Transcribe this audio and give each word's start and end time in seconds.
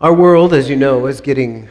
Our 0.00 0.14
world, 0.14 0.54
as 0.54 0.70
you 0.70 0.76
know, 0.76 1.06
is 1.06 1.20
getting 1.20 1.68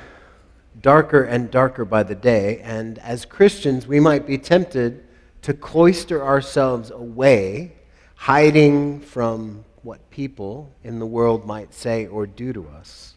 darker 0.82 1.24
and 1.24 1.50
darker 1.50 1.86
by 1.86 2.04
the 2.04 2.14
day, 2.14 2.60
and 2.60 3.00
as 3.00 3.24
Christians, 3.24 3.88
we 3.88 4.02
might 4.02 4.28
be 4.28 4.38
tempted 4.38 5.06
to 5.44 5.54
cloister 5.54 6.22
ourselves 6.22 6.92
away, 6.92 7.78
hiding 8.16 9.00
from 9.00 9.64
what 9.82 10.10
people 10.10 10.70
in 10.84 11.00
the 11.00 11.06
world 11.06 11.46
might 11.46 11.74
say 11.74 12.06
or 12.06 12.28
do 12.28 12.52
to 12.52 12.68
us. 12.68 13.14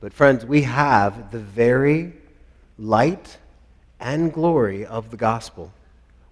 But, 0.00 0.12
friends, 0.12 0.44
we 0.44 0.64
have 0.64 1.30
the 1.30 1.38
very 1.38 2.12
light 2.76 3.38
and 3.98 4.30
glory 4.30 4.84
of 4.84 5.10
the 5.10 5.16
gospel, 5.16 5.72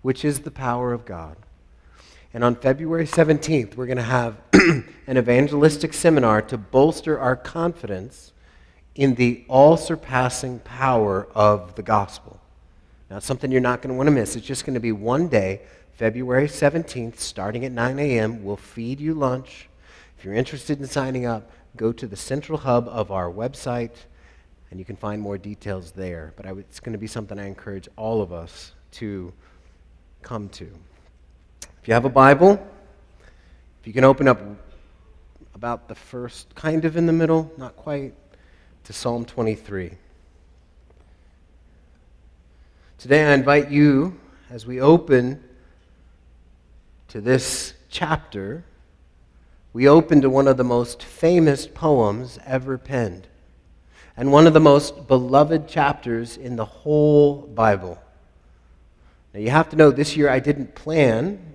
which 0.03 0.27
is 0.27 0.41
the 0.41 0.51
power 0.51 0.93
of 0.93 1.07
God. 1.07 1.39
And 2.39 2.45
on 2.45 2.55
February 2.55 3.05
17th, 3.05 3.75
we're 3.75 3.87
going 3.87 3.97
to 3.97 4.03
have 4.05 4.37
an 5.09 5.19
evangelistic 5.19 5.93
seminar 5.93 6.41
to 6.43 6.57
bolster 6.57 7.19
our 7.19 7.35
confidence 7.35 8.33
in 8.95 9.17
the 9.17 9.45
all 9.49 9.77
surpassing 9.77 10.61
power 10.61 11.27
of 11.35 11.75
the 11.75 11.83
gospel. 11.83 12.41
Now, 13.11 13.17
it's 13.17 13.27
something 13.27 13.51
you're 13.51 13.61
not 13.61 13.83
going 13.83 13.89
to 13.93 13.97
want 13.97 14.07
to 14.07 14.13
miss. 14.13 14.37
It's 14.37 14.47
just 14.47 14.65
going 14.65 14.75
to 14.75 14.81
be 14.81 14.93
one 14.93 15.27
day, 15.27 15.63
February 15.95 16.47
17th, 16.47 17.19
starting 17.19 17.65
at 17.65 17.73
9 17.73 17.99
a.m. 17.99 18.45
We'll 18.45 18.57
feed 18.57 19.01
you 19.01 19.15
lunch. 19.15 19.69
If 20.17 20.25
you're 20.25 20.35
interested 20.35 20.79
in 20.79 20.87
signing 20.87 21.27
up, 21.27 21.51
go 21.77 21.91
to 21.91 22.07
the 22.07 22.15
central 22.15 22.59
hub 22.59 22.87
of 22.87 23.11
our 23.11 23.29
website 23.29 23.97
and 24.71 24.79
you 24.79 24.85
can 24.85 24.95
find 24.95 25.21
more 25.21 25.39
details 25.39 25.91
there. 25.91 26.35
But 26.37 26.47
it's 26.47 26.79
going 26.79 26.93
to 26.93 26.99
be 26.99 27.09
something 27.09 27.37
I 27.37 27.49
encourage 27.49 27.89
all 27.97 28.23
of 28.23 28.33
us 28.33 28.75
to 28.93 29.33
come 30.23 30.49
to. 30.51 30.71
If 31.89 31.91
you 31.91 31.95
have 31.95 32.05
a 32.05 32.11
Bible, 32.11 32.63
if 33.81 33.87
you 33.87 33.95
can 33.95 34.05
open 34.05 34.29
up 34.29 34.43
about 35.55 35.89
the 35.89 35.95
first, 35.95 36.55
kind 36.55 36.85
of 36.85 36.99
in 36.99 37.07
the 37.07 37.15
middle, 37.15 37.51
not 37.57 37.77
quite, 37.77 38.13
to 38.85 38.93
Psalm 38.93 39.25
23. 39.25 39.93
Today 42.99 43.25
I 43.25 43.33
invite 43.33 43.71
you, 43.71 44.21
as 44.51 44.67
we 44.67 44.83
open 44.83 45.43
to 47.09 47.23
this 47.23 47.73
chapter, 47.89 48.65
we 49.73 49.89
open 49.89 50.21
to 50.21 50.29
one 50.29 50.47
of 50.47 50.59
the 50.59 50.65
most 50.65 51.03
famous 51.03 51.67
poems 51.67 52.39
ever 52.45 52.77
penned, 52.77 53.29
and 54.15 54.31
one 54.31 54.47
of 54.47 54.53
the 54.53 54.61
most 54.61 55.09
beloved 55.09 55.67
chapters 55.67 56.37
in 56.37 56.57
the 56.57 56.67
whole 56.67 57.47
Bible. 57.47 57.99
Now, 59.33 59.41
you 59.41 59.49
have 59.49 59.71
to 59.71 59.77
know 59.77 59.91
this 59.91 60.19
year 60.19 60.29
I 60.29 60.39
didn't 60.39 60.75
plan 60.75 61.55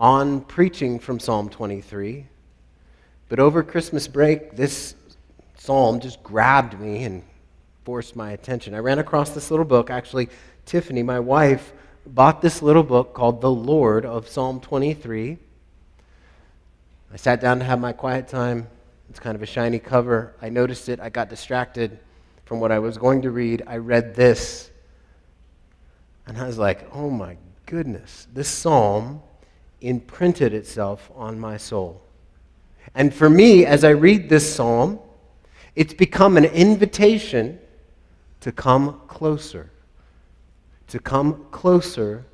on 0.00 0.40
preaching 0.40 0.98
from 0.98 1.20
Psalm 1.20 1.50
23. 1.50 2.26
But 3.28 3.38
over 3.38 3.62
Christmas 3.62 4.08
break, 4.08 4.56
this 4.56 4.94
psalm 5.58 6.00
just 6.00 6.22
grabbed 6.22 6.80
me 6.80 7.04
and 7.04 7.22
forced 7.84 8.16
my 8.16 8.30
attention. 8.30 8.74
I 8.74 8.78
ran 8.78 8.98
across 8.98 9.30
this 9.30 9.50
little 9.50 9.66
book. 9.66 9.90
Actually, 9.90 10.30
Tiffany, 10.64 11.02
my 11.02 11.20
wife, 11.20 11.74
bought 12.06 12.40
this 12.40 12.62
little 12.62 12.82
book 12.82 13.12
called 13.12 13.42
The 13.42 13.50
Lord 13.50 14.06
of 14.06 14.26
Psalm 14.26 14.58
23. 14.60 15.36
I 17.12 17.16
sat 17.16 17.42
down 17.42 17.58
to 17.58 17.64
have 17.66 17.78
my 17.78 17.92
quiet 17.92 18.26
time. 18.26 18.68
It's 19.10 19.20
kind 19.20 19.36
of 19.36 19.42
a 19.42 19.46
shiny 19.46 19.78
cover. 19.78 20.34
I 20.40 20.48
noticed 20.48 20.88
it. 20.88 20.98
I 20.98 21.10
got 21.10 21.28
distracted 21.28 21.98
from 22.46 22.58
what 22.58 22.72
I 22.72 22.78
was 22.78 22.96
going 22.96 23.20
to 23.22 23.30
read. 23.30 23.64
I 23.66 23.76
read 23.76 24.14
this. 24.14 24.70
And 26.26 26.38
I 26.38 26.46
was 26.46 26.56
like, 26.56 26.88
oh 26.94 27.10
my 27.10 27.36
goodness, 27.66 28.28
this 28.32 28.48
psalm 28.48 29.20
imprinted 29.80 30.52
itself 30.54 31.10
on 31.14 31.38
my 31.38 31.56
soul. 31.56 32.00
And 32.94 33.14
for 33.14 33.30
me, 33.30 33.64
as 33.64 33.84
I 33.84 33.90
read 33.90 34.28
this 34.28 34.54
psalm, 34.54 34.98
it's 35.76 35.94
become 35.94 36.36
an 36.36 36.44
invitation 36.44 37.58
to 38.40 38.52
come 38.52 39.00
closer, 39.06 39.70
to 40.88 40.98
come 40.98 41.46
closer 41.50 42.24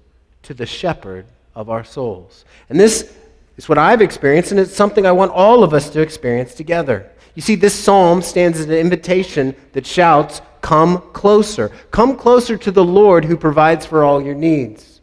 to 0.43 0.55
the 0.55 0.67
shepherd 0.67 1.27
of 1.55 1.69
our 1.69 1.85
souls. 1.85 2.45
And 2.69 2.79
this 2.79 3.15
is 3.57 3.69
what 3.69 3.79
I've 3.79 4.03
experienced, 4.03 4.51
and 4.51 4.61
it's 4.61 4.75
something 4.75 5.07
I 5.07 5.13
want 5.13 5.33
all 5.33 5.63
of 5.63 5.75
us 5.75 5.91
to 5.91 6.01
experience 6.01 6.55
together. 6.55 7.11
You 7.35 7.43
see, 7.43 7.55
this 7.55 7.75
psalm 7.75 8.23
stands 8.23 8.59
as 8.61 8.67
an 8.67 8.73
invitation 8.73 9.55
that 9.73 9.87
shouts, 9.87 10.41
Come 10.63 11.01
closer. 11.13 11.69
Come 11.93 12.17
closer 12.17 12.57
to 12.57 12.73
the 12.73 12.85
Lord 12.85 13.25
who 13.25 13.37
provides 13.37 13.87
for 13.87 14.03
all 14.03 14.21
your 14.21 14.35
needs. 14.35 14.96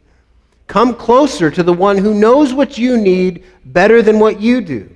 Come 0.68 0.96
closer 0.96 1.52
to 1.52 1.64
the 1.64 1.74
one 1.74 1.98
who 1.98 2.14
knows 2.14 2.54
what 2.54 2.78
you 2.78 2.98
need 2.98 3.44
better 3.66 4.02
than 4.02 4.20
what 4.20 4.40
you 4.40 4.62
do. 4.62 4.90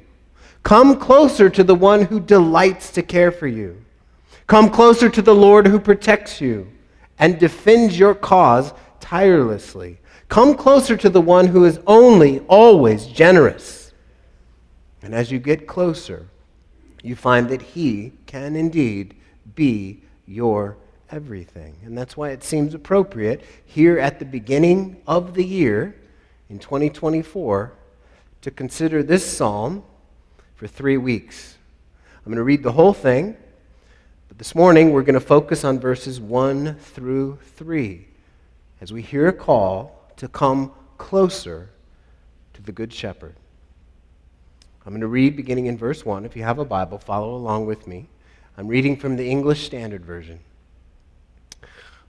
Come 0.63 0.99
closer 0.99 1.49
to 1.49 1.63
the 1.63 1.75
one 1.75 2.03
who 2.03 2.19
delights 2.19 2.91
to 2.91 3.01
care 3.01 3.31
for 3.31 3.47
you. 3.47 3.83
Come 4.47 4.69
closer 4.69 5.09
to 5.09 5.21
the 5.21 5.35
Lord 5.35 5.67
who 5.67 5.79
protects 5.79 6.39
you 6.41 6.71
and 7.19 7.39
defends 7.39 7.97
your 7.97 8.15
cause 8.15 8.73
tirelessly. 8.99 9.99
Come 10.29 10.55
closer 10.55 10.97
to 10.97 11.09
the 11.09 11.21
one 11.21 11.47
who 11.47 11.65
is 11.65 11.79
only, 11.87 12.39
always 12.47 13.07
generous. 13.07 13.93
And 15.01 15.13
as 15.13 15.31
you 15.31 15.39
get 15.39 15.67
closer, 15.67 16.27
you 17.03 17.15
find 17.15 17.49
that 17.49 17.61
he 17.61 18.13
can 18.25 18.55
indeed 18.55 19.15
be 19.55 20.03
your 20.25 20.77
everything. 21.11 21.77
And 21.83 21.97
that's 21.97 22.17
why 22.17 22.29
it 22.29 22.43
seems 22.43 22.73
appropriate 22.73 23.43
here 23.65 23.99
at 23.99 24.19
the 24.19 24.25
beginning 24.25 25.01
of 25.07 25.33
the 25.33 25.43
year 25.43 25.95
in 26.49 26.59
2024 26.59 27.73
to 28.41 28.51
consider 28.51 29.03
this 29.03 29.25
psalm 29.25 29.83
for 30.55 30.67
three 30.67 30.97
weeks. 30.97 31.57
I'm 32.25 32.31
going 32.31 32.37
to 32.37 32.43
read 32.43 32.63
the 32.63 32.71
whole 32.71 32.93
thing, 32.93 33.37
but 34.27 34.37
this 34.37 34.53
morning 34.53 34.91
we're 34.91 35.03
going 35.03 35.13
to 35.13 35.19
focus 35.19 35.63
on 35.63 35.79
verses 35.79 36.19
1 36.19 36.75
through 36.75 37.39
3 37.55 38.07
as 38.81 38.91
we 38.91 39.01
hear 39.01 39.27
a 39.27 39.33
call 39.33 40.11
to 40.17 40.27
come 40.27 40.71
closer 40.97 41.69
to 42.53 42.61
the 42.61 42.71
Good 42.71 42.93
Shepherd. 42.93 43.35
I'm 44.85 44.91
going 44.91 45.01
to 45.01 45.07
read 45.07 45.35
beginning 45.35 45.65
in 45.65 45.77
verse 45.77 46.05
1. 46.05 46.25
If 46.25 46.35
you 46.35 46.43
have 46.43 46.59
a 46.59 46.65
Bible, 46.65 46.97
follow 46.97 47.35
along 47.35 47.65
with 47.65 47.87
me. 47.87 48.07
I'm 48.57 48.67
reading 48.67 48.95
from 48.95 49.17
the 49.17 49.29
English 49.29 49.65
Standard 49.65 50.05
Version. 50.05 50.39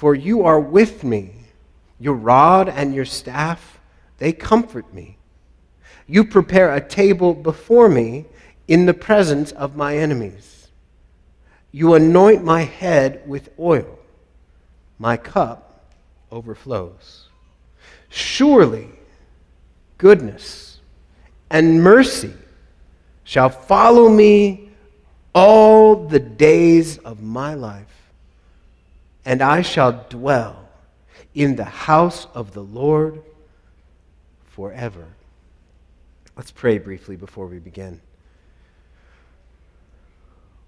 for 0.00 0.14
you 0.14 0.44
are 0.44 0.58
with 0.58 1.04
me. 1.04 1.30
Your 1.98 2.14
rod 2.14 2.70
and 2.70 2.94
your 2.94 3.04
staff, 3.04 3.78
they 4.16 4.32
comfort 4.32 4.94
me. 4.94 5.18
You 6.06 6.24
prepare 6.24 6.74
a 6.74 6.80
table 6.80 7.34
before 7.34 7.86
me 7.86 8.24
in 8.66 8.86
the 8.86 8.94
presence 8.94 9.52
of 9.52 9.76
my 9.76 9.98
enemies. 9.98 10.68
You 11.70 11.92
anoint 11.92 12.42
my 12.42 12.62
head 12.62 13.28
with 13.28 13.50
oil. 13.58 13.98
My 14.98 15.18
cup 15.18 15.84
overflows. 16.32 17.28
Surely 18.08 18.88
goodness 19.98 20.80
and 21.50 21.84
mercy 21.84 22.32
shall 23.22 23.50
follow 23.50 24.08
me 24.08 24.70
all 25.34 25.94
the 25.94 26.20
days 26.20 26.96
of 26.96 27.22
my 27.22 27.52
life 27.52 27.99
and 29.24 29.42
I 29.42 29.62
shall 29.62 30.06
dwell 30.08 30.68
in 31.34 31.56
the 31.56 31.64
house 31.64 32.26
of 32.34 32.52
the 32.54 32.62
Lord 32.62 33.22
forever. 34.48 35.06
Let's 36.36 36.50
pray 36.50 36.78
briefly 36.78 37.16
before 37.16 37.46
we 37.46 37.58
begin. 37.58 38.00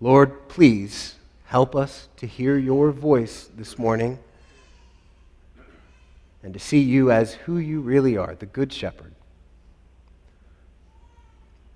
Lord, 0.01 0.49
please 0.49 1.15
help 1.47 1.77
us 1.77 2.09
to 2.17 2.27
hear 2.27 2.59
your 2.59 2.91
voice 2.91 3.49
this 3.57 3.79
morning 3.79 4.19
and 6.43 6.53
to 6.53 6.61
see 6.61 6.81
you 6.81 7.11
as 7.11 7.35
who 7.35 7.59
you 7.59 7.81
really 7.81 8.17
are 8.17 8.35
the 8.35 8.47
Good 8.47 8.73
Shepherd, 8.73 9.15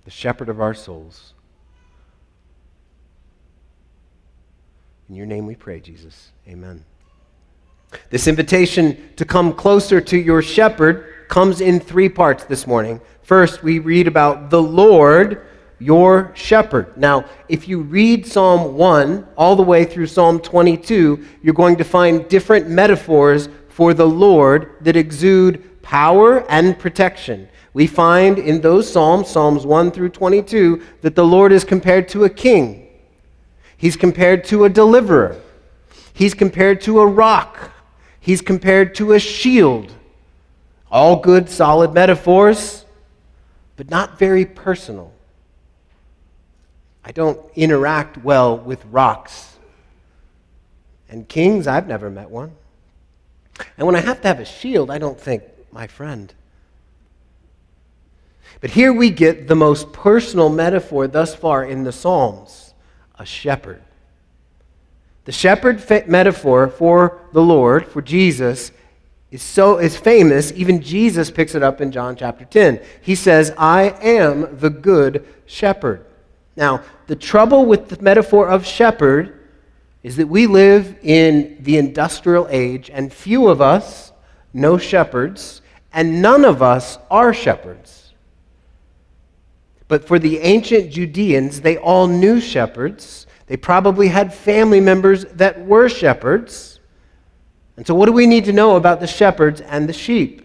the 0.05 0.11
shepherd 0.11 0.49
of 0.49 0.61
our 0.61 0.75
souls. 0.75 1.35
In 5.09 5.15
your 5.15 5.27
name 5.27 5.47
we 5.47 5.55
pray, 5.55 5.81
Jesus. 5.81 6.33
Amen. 6.49 6.85
This 8.11 8.27
invitation 8.27 9.11
to 9.17 9.25
come 9.25 9.53
closer 9.53 10.01
to 10.01 10.19
your 10.19 10.43
shepherd 10.43 11.29
comes 11.29 11.61
in 11.61 11.79
three 11.81 12.09
parts 12.09 12.45
this 12.45 12.67
morning. 12.67 13.01
First, 13.23 13.63
we 13.63 13.79
read 13.79 14.09
about 14.09 14.51
the 14.51 14.63
Lord 14.63 15.47
your 15.79 16.33
shepherd. 16.35 16.97
Now, 16.97 17.27
if 17.49 17.69
you 17.69 17.81
read 17.81 18.27
Psalm 18.27 18.77
1 18.77 19.29
all 19.37 19.57
the 19.57 19.63
way 19.63 19.85
through 19.85 20.07
Psalm 20.07 20.41
22, 20.41 21.25
you're 21.43 21.55
going 21.55 21.77
to 21.77 21.85
find 21.85 22.27
different 22.29 22.69
metaphors 22.69 23.49
for 23.69 23.93
the 23.93 24.07
Lord 24.07 24.73
that 24.81 24.97
exude 24.97 25.83
power 25.83 26.51
and 26.51 26.79
protection. 26.79 27.49
We 27.75 27.87
find 27.87 28.39
in 28.39 28.63
those 28.63 28.91
Psalms, 28.91 29.29
Psalms 29.29 29.67
1 29.67 29.91
through 29.91 30.09
22, 30.09 30.83
that 31.03 31.15
the 31.15 31.27
Lord 31.27 31.53
is 31.53 31.63
compared 31.63 32.09
to 32.09 32.25
a 32.25 32.31
king. 32.31 32.86
He's 33.77 33.97
compared 33.97 34.45
to 34.45 34.65
a 34.65 34.69
deliverer. 34.69 35.41
He's 36.13 36.35
compared 36.35 36.81
to 36.83 37.01
a 37.01 37.07
rock. 37.07 37.73
He's 38.19 38.41
compared 38.41 38.95
to 38.97 39.13
a 39.13 39.19
shield. 39.19 39.93
All 40.91 41.17
good, 41.17 41.51
solid 41.51 41.93
metaphors, 41.93 42.85
but 43.77 43.91
not 43.91 44.19
very 44.19 44.47
personal. 44.47 45.13
I 47.05 47.13
don't 47.13 47.39
interact 47.55 48.25
well 48.25 48.57
with 48.57 48.85
rocks. 48.87 49.57
And 51.09 51.29
kings, 51.29 51.67
I've 51.67 51.87
never 51.87 52.11
met 52.11 52.31
one. 52.31 52.53
And 53.77 53.87
when 53.87 53.95
I 53.95 54.01
have 54.01 54.21
to 54.23 54.29
have 54.29 54.41
a 54.41 54.45
shield, 54.45 54.91
I 54.91 54.99
don't 54.99 55.21
think, 55.21 55.43
my 55.71 55.87
friend. 55.87 56.33
But 58.61 58.71
here 58.71 58.93
we 58.93 59.11
get 59.11 59.49
the 59.49 59.55
most 59.55 59.93
personal 59.93 60.49
metaphor 60.49 61.07
thus 61.07 61.35
far 61.35 61.63
in 61.63 61.85
the 61.85 61.93
Psalms 61.93 62.66
a 63.19 63.27
shepherd. 63.27 63.83
The 65.25 65.33
shepherd 65.33 65.83
metaphor 66.09 66.69
for 66.69 67.21
the 67.33 67.43
Lord, 67.43 67.87
for 67.87 68.01
Jesus, 68.01 68.71
is 69.31 69.43
so 69.43 69.79
is 69.79 69.97
famous, 69.97 70.53
even 70.53 70.81
Jesus 70.81 71.31
picks 71.31 71.55
it 71.55 71.63
up 71.63 71.81
in 71.81 71.91
John 71.91 72.15
chapter 72.15 72.45
10. 72.45 72.81
He 73.01 73.15
says, 73.15 73.53
I 73.59 73.91
am 74.01 74.57
the 74.59 74.71
good 74.71 75.27
shepherd. 75.47 76.07
Now, 76.57 76.83
the 77.07 77.17
trouble 77.17 77.67
with 77.67 77.89
the 77.89 78.01
metaphor 78.01 78.49
of 78.49 78.65
shepherd 78.65 79.41
is 80.03 80.17
that 80.17 80.29
we 80.29 80.47
live 80.47 80.97
in 81.03 81.59
the 81.61 81.77
industrial 81.77 82.47
age, 82.49 82.89
and 82.89 83.13
few 83.13 83.49
of 83.49 83.61
us 83.61 84.13
know 84.53 84.79
shepherds, 84.79 85.61
and 85.93 86.23
none 86.23 86.45
of 86.45 86.63
us 86.63 86.99
are 87.11 87.35
shepherds. 87.35 87.96
But 89.89 90.07
for 90.07 90.19
the 90.19 90.39
ancient 90.39 90.91
Judeans, 90.91 91.61
they 91.61 91.77
all 91.77 92.09
knew 92.09 92.41
shepherds. 92.41 93.27
They 93.47 93.57
probably 93.57 94.09
had 94.09 94.35
family 94.35 94.81
members 94.81 95.25
that 95.27 95.65
were 95.65 95.89
shepherds. 95.89 96.81
And 97.77 97.87
so, 97.87 97.95
what 97.95 98.07
do 98.07 98.13
we 98.13 98.27
need 98.27 98.47
to 98.47 98.53
know 98.53 98.77
about 98.77 99.01
the 99.01 99.07
shepherds 99.07 99.61
and 99.61 99.89
the 99.89 99.93
sheep? 99.93 100.43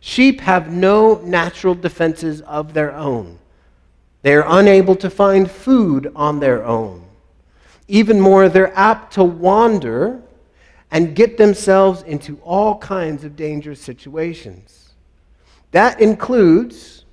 Sheep 0.00 0.40
have 0.42 0.70
no 0.70 1.20
natural 1.22 1.74
defenses 1.74 2.42
of 2.42 2.74
their 2.74 2.92
own. 2.92 3.38
They 4.22 4.34
are 4.34 4.44
unable 4.46 4.96
to 4.96 5.10
find 5.10 5.50
food 5.50 6.12
on 6.14 6.40
their 6.40 6.64
own. 6.64 7.04
Even 7.88 8.20
more, 8.20 8.48
they're 8.48 8.76
apt 8.76 9.14
to 9.14 9.24
wander 9.24 10.22
and 10.90 11.16
get 11.16 11.36
themselves 11.36 12.02
into 12.02 12.38
all 12.42 12.78
kinds 12.78 13.24
of 13.24 13.34
dangerous 13.34 13.80
situations. 13.80 14.92
That 15.72 16.00
includes, 16.00 17.03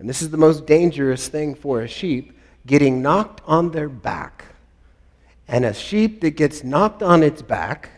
and 0.00 0.08
this 0.08 0.22
is 0.22 0.30
the 0.30 0.38
most 0.38 0.64
dangerous 0.64 1.28
thing 1.28 1.54
for 1.54 1.82
a 1.82 1.86
sheep, 1.86 2.32
getting 2.66 3.02
knocked 3.02 3.42
on 3.46 3.70
their 3.70 3.90
back. 3.90 4.46
And 5.46 5.62
a 5.62 5.74
sheep 5.74 6.22
that 6.22 6.30
gets 6.30 6.64
knocked 6.64 7.02
on 7.02 7.22
its 7.22 7.42
back 7.42 7.90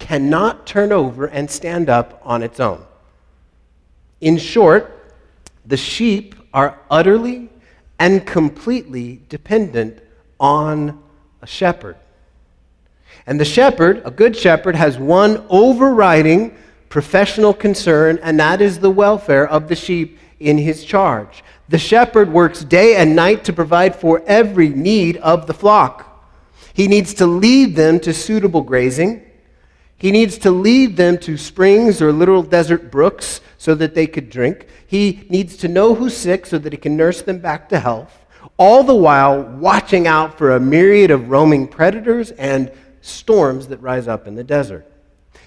cannot 0.00 0.66
turn 0.66 0.90
over 0.90 1.26
and 1.26 1.48
stand 1.48 1.88
up 1.88 2.20
on 2.24 2.42
its 2.42 2.58
own. 2.58 2.84
In 4.20 4.36
short, 4.36 5.14
the 5.64 5.76
sheep 5.76 6.34
are 6.52 6.80
utterly 6.90 7.48
and 8.00 8.26
completely 8.26 9.22
dependent 9.28 10.00
on 10.40 11.00
a 11.40 11.46
shepherd. 11.46 11.96
And 13.28 13.38
the 13.38 13.44
shepherd, 13.44 14.02
a 14.04 14.10
good 14.10 14.36
shepherd, 14.36 14.74
has 14.74 14.98
one 14.98 15.46
overriding 15.48 16.56
professional 16.88 17.54
concern, 17.54 18.18
and 18.24 18.40
that 18.40 18.60
is 18.60 18.80
the 18.80 18.90
welfare 18.90 19.46
of 19.46 19.68
the 19.68 19.76
sheep 19.76 20.18
in 20.40 20.58
his 20.58 20.84
charge. 20.84 21.42
The 21.68 21.78
shepherd 21.78 22.32
works 22.32 22.64
day 22.64 22.96
and 22.96 23.16
night 23.16 23.44
to 23.44 23.52
provide 23.52 23.96
for 23.96 24.22
every 24.26 24.68
need 24.68 25.16
of 25.18 25.46
the 25.46 25.54
flock. 25.54 26.10
He 26.74 26.88
needs 26.88 27.14
to 27.14 27.26
lead 27.26 27.76
them 27.76 28.00
to 28.00 28.12
suitable 28.12 28.62
grazing. 28.62 29.22
He 29.96 30.10
needs 30.10 30.36
to 30.38 30.50
lead 30.50 30.96
them 30.96 31.18
to 31.18 31.36
springs 31.36 32.02
or 32.02 32.12
little 32.12 32.42
desert 32.42 32.90
brooks 32.90 33.40
so 33.58 33.74
that 33.76 33.94
they 33.94 34.06
could 34.06 34.28
drink. 34.28 34.66
He 34.86 35.26
needs 35.30 35.56
to 35.58 35.68
know 35.68 35.94
who's 35.94 36.16
sick 36.16 36.46
so 36.46 36.58
that 36.58 36.72
he 36.72 36.76
can 36.76 36.96
nurse 36.96 37.22
them 37.22 37.38
back 37.38 37.68
to 37.70 37.80
health, 37.80 38.26
all 38.58 38.82
the 38.82 38.94
while 38.94 39.42
watching 39.42 40.06
out 40.06 40.36
for 40.36 40.54
a 40.54 40.60
myriad 40.60 41.10
of 41.10 41.30
roaming 41.30 41.68
predators 41.68 42.32
and 42.32 42.70
storms 43.00 43.68
that 43.68 43.80
rise 43.80 44.08
up 44.08 44.26
in 44.26 44.34
the 44.34 44.44
desert. 44.44 44.90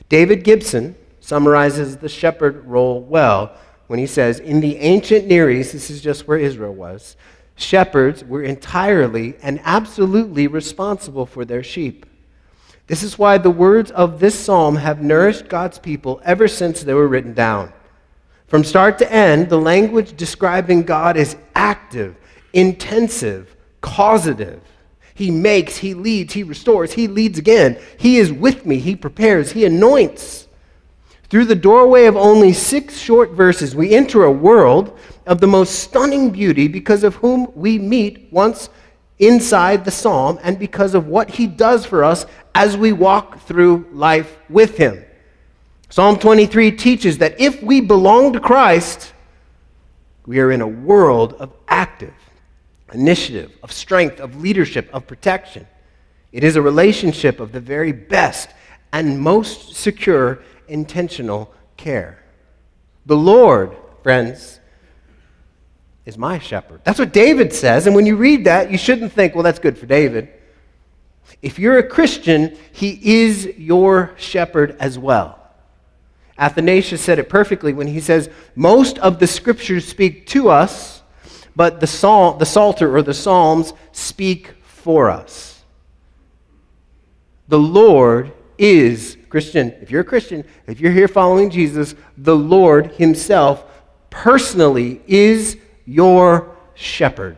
David 0.10 0.44
Gibson 0.44 0.96
summarizes 1.20 1.98
the 1.98 2.10
shepherd 2.10 2.66
role 2.66 3.02
well 3.02 3.52
when 3.88 4.00
he 4.00 4.08
says, 4.08 4.40
In 4.40 4.60
the 4.60 4.78
ancient 4.78 5.28
Near 5.28 5.50
East, 5.50 5.74
this 5.74 5.90
is 5.90 6.02
just 6.02 6.28
where 6.28 6.38
Israel 6.38 6.74
was, 6.74 7.16
shepherds 7.56 8.24
were 8.24 8.44
entirely 8.44 9.36
and 9.42 9.60
absolutely 9.64 10.48
responsible 10.48 11.26
for 11.26 11.44
their 11.44 11.64
sheep. 11.64 12.06
This 12.88 13.04
is 13.04 13.20
why 13.20 13.38
the 13.38 13.50
words 13.50 13.92
of 13.92 14.20
this 14.20 14.40
psalm 14.40 14.78
have 14.78 15.02
nourished 15.02 15.50
God's 15.50 15.78
people 15.80 16.22
ever 16.24 16.48
since 16.48 16.84
they 16.84 16.94
were 16.94 17.08
written 17.08 17.34
down. 17.34 17.74
From 18.48 18.64
start 18.64 18.98
to 19.00 19.12
end, 19.12 19.50
the 19.50 19.58
language 19.58 20.16
describing 20.16 20.84
God 20.84 21.18
is 21.18 21.36
active, 21.54 22.16
intensive, 22.54 23.56
causative. 23.82 24.62
He 25.14 25.32
makes, 25.32 25.78
He 25.78 25.94
leads, 25.94 26.34
He 26.34 26.44
restores, 26.44 26.94
He 26.94 27.08
leads 27.08 27.38
again. 27.38 27.78
He 27.98 28.18
is 28.18 28.32
with 28.32 28.66
me, 28.66 28.80
He 28.80 28.96
prepares, 28.96 29.52
He 29.52 29.66
anoints. 29.66 30.47
Through 31.30 31.46
the 31.46 31.56
doorway 31.56 32.06
of 32.06 32.16
only 32.16 32.54
six 32.54 32.98
short 32.98 33.32
verses, 33.32 33.76
we 33.76 33.94
enter 33.94 34.24
a 34.24 34.32
world 34.32 34.98
of 35.26 35.42
the 35.42 35.48
most 35.48 35.80
stunning 35.80 36.30
beauty 36.30 36.68
because 36.68 37.04
of 37.04 37.16
whom 37.16 37.52
we 37.54 37.78
meet 37.78 38.28
once 38.32 38.70
inside 39.20 39.84
the 39.84 39.92
psalm 39.92 40.40
and 40.42 40.58
because 40.58 40.94
of 40.94 41.08
what 41.08 41.30
he 41.30 41.46
does 41.46 41.86
for 41.86 42.04
us 42.04 42.26
as 42.56 42.78
we 42.78 42.94
walk 42.94 43.40
through 43.42 43.86
life 43.92 44.38
with 44.50 44.78
him. 44.78 45.04
Psalm 45.90 46.18
23 46.18 46.72
teaches 46.72 47.18
that 47.18 47.40
if 47.40 47.62
we 47.62 47.82
belong 47.82 48.34
to 48.34 48.40
Christ, 48.40 49.14
we 50.26 50.40
are 50.40 50.52
in 50.52 50.62
a 50.62 50.68
world 50.68 51.34
of 51.34 51.52
active 51.68 52.14
initiative, 52.94 53.52
of 53.64 53.72
strength, 53.72 54.22
of 54.22 54.42
leadership, 54.42 54.90
of 54.94 55.06
protection. 55.08 55.68
It 56.32 56.44
is 56.46 56.56
a 56.56 56.62
relationship 56.62 57.42
of 57.42 57.52
the 57.52 57.60
very 57.60 57.92
best 57.92 58.50
and 58.94 59.20
most 59.20 59.76
secure 59.76 60.40
intentional 60.68 61.54
care. 61.76 62.24
The 63.06 63.16
Lord, 63.16 63.76
friends, 64.04 64.60
is 66.06 66.18
my 66.18 66.40
shepherd. 66.40 66.82
That's 66.84 67.00
what 67.00 67.14
David 67.14 67.54
says. 67.54 67.86
And 67.86 67.96
when 67.96 68.06
you 68.06 68.16
read 68.16 68.46
that, 68.46 68.72
you 68.72 68.78
shouldn't 68.78 69.12
think, 69.12 69.36
well, 69.36 69.44
that's 69.44 69.60
good 69.60 69.78
for 69.78 69.86
David. 69.86 70.30
If 71.42 71.60
you're 71.60 71.78
a 71.78 71.88
Christian, 71.88 72.58
he 72.72 73.22
is 73.22 73.46
your 73.58 74.14
shepherd 74.18 74.78
as 74.80 74.98
well. 74.98 75.38
Athanasius 76.40 77.02
said 77.02 77.20
it 77.20 77.30
perfectly 77.30 77.74
when 77.74 77.88
he 77.88 78.00
says, 78.00 78.30
Most 78.56 79.00
of 79.00 79.20
the 79.20 79.28
scriptures 79.28 79.88
speak 79.88 80.28
to 80.28 80.50
us, 80.50 81.02
but 81.56 81.80
the, 81.80 81.88
psalm, 81.88 82.38
the 82.38 82.46
Psalter 82.46 82.96
or 82.96 83.02
the 83.02 83.14
Psalms 83.14 83.74
speak 83.92 84.54
for 84.64 85.10
us. 85.10 85.64
The 87.48 87.60
Lord 87.60 88.32
is, 88.58 89.17
Christian, 89.30 89.74
if 89.82 89.92
you're 89.92 90.02
a 90.02 90.06
Christian, 90.06 90.44
if 90.68 90.80
you're 90.80 90.92
here 90.92 91.08
following 91.08 91.50
Jesus, 91.50 91.96
the 92.18 92.36
Lord 92.36 92.88
Himself 92.94 93.66
personally 94.10 95.02
is 95.08 95.58
your 95.86 96.56
shepherd. 96.76 97.38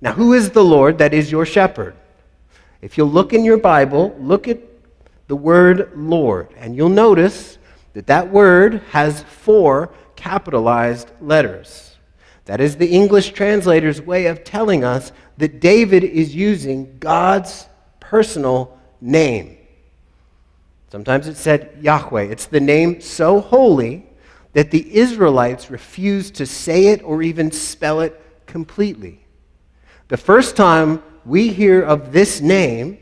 Now, 0.00 0.12
who 0.12 0.34
is 0.34 0.50
the 0.50 0.64
Lord 0.64 0.98
that 0.98 1.14
is 1.14 1.30
your 1.32 1.46
shepherd? 1.46 1.94
If 2.82 2.96
you'll 2.98 3.10
look 3.10 3.32
in 3.32 3.44
your 3.44 3.58
Bible, 3.58 4.14
look 4.18 4.46
at 4.48 4.60
the 5.28 5.36
word 5.36 5.90
Lord. 5.96 6.48
And 6.56 6.76
you'll 6.76 6.88
notice 6.88 7.58
that 7.94 8.06
that 8.06 8.30
word 8.30 8.82
has 8.90 9.22
four 9.22 9.90
capitalized 10.14 11.10
letters. 11.20 11.96
That 12.44 12.60
is 12.60 12.76
the 12.76 12.88
English 12.88 13.32
translator's 13.32 14.00
way 14.00 14.26
of 14.26 14.44
telling 14.44 14.84
us 14.84 15.12
that 15.38 15.60
David 15.60 16.04
is 16.04 16.34
using 16.34 16.98
God's 16.98 17.66
personal 17.98 18.78
name. 19.00 19.55
Sometimes 20.90 21.26
it's 21.26 21.40
said 21.40 21.78
Yahweh. 21.80 22.22
It's 22.22 22.46
the 22.46 22.60
name 22.60 23.00
so 23.00 23.40
holy 23.40 24.06
that 24.52 24.70
the 24.70 24.96
Israelites 24.96 25.70
refused 25.70 26.34
to 26.36 26.46
say 26.46 26.88
it 26.88 27.02
or 27.02 27.22
even 27.22 27.50
spell 27.50 28.00
it 28.00 28.20
completely. 28.46 29.26
The 30.08 30.16
first 30.16 30.56
time 30.56 31.02
we 31.24 31.48
hear 31.48 31.82
of 31.82 32.12
this 32.12 32.40
name 32.40 32.98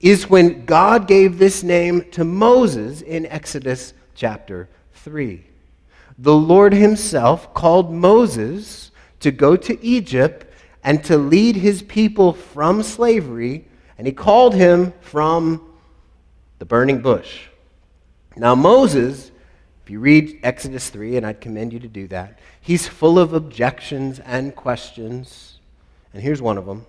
is 0.00 0.28
when 0.28 0.64
God 0.64 1.06
gave 1.06 1.38
this 1.38 1.62
name 1.62 2.10
to 2.10 2.24
Moses 2.24 3.00
in 3.02 3.26
Exodus 3.26 3.94
chapter 4.14 4.68
3. 4.94 5.44
The 6.18 6.34
Lord 6.34 6.72
Himself 6.72 7.54
called 7.54 7.92
Moses 7.92 8.90
to 9.20 9.30
go 9.30 9.56
to 9.56 9.84
Egypt 9.84 10.46
and 10.82 11.02
to 11.04 11.16
lead 11.16 11.56
his 11.56 11.82
people 11.82 12.32
from 12.32 12.82
slavery, 12.82 13.66
and 13.96 14.06
he 14.06 14.12
called 14.12 14.54
him 14.54 14.92
from 15.00 15.67
the 16.58 16.64
burning 16.64 17.00
bush. 17.00 17.46
Now, 18.36 18.54
Moses, 18.54 19.30
if 19.84 19.90
you 19.90 20.00
read 20.00 20.40
Exodus 20.42 20.90
3, 20.90 21.16
and 21.16 21.26
I'd 21.26 21.40
commend 21.40 21.72
you 21.72 21.80
to 21.80 21.88
do 21.88 22.06
that, 22.08 22.38
he's 22.60 22.86
full 22.86 23.18
of 23.18 23.32
objections 23.32 24.20
and 24.20 24.54
questions. 24.54 25.58
And 26.12 26.22
here's 26.22 26.42
one 26.42 26.58
of 26.58 26.66
them. 26.66 26.86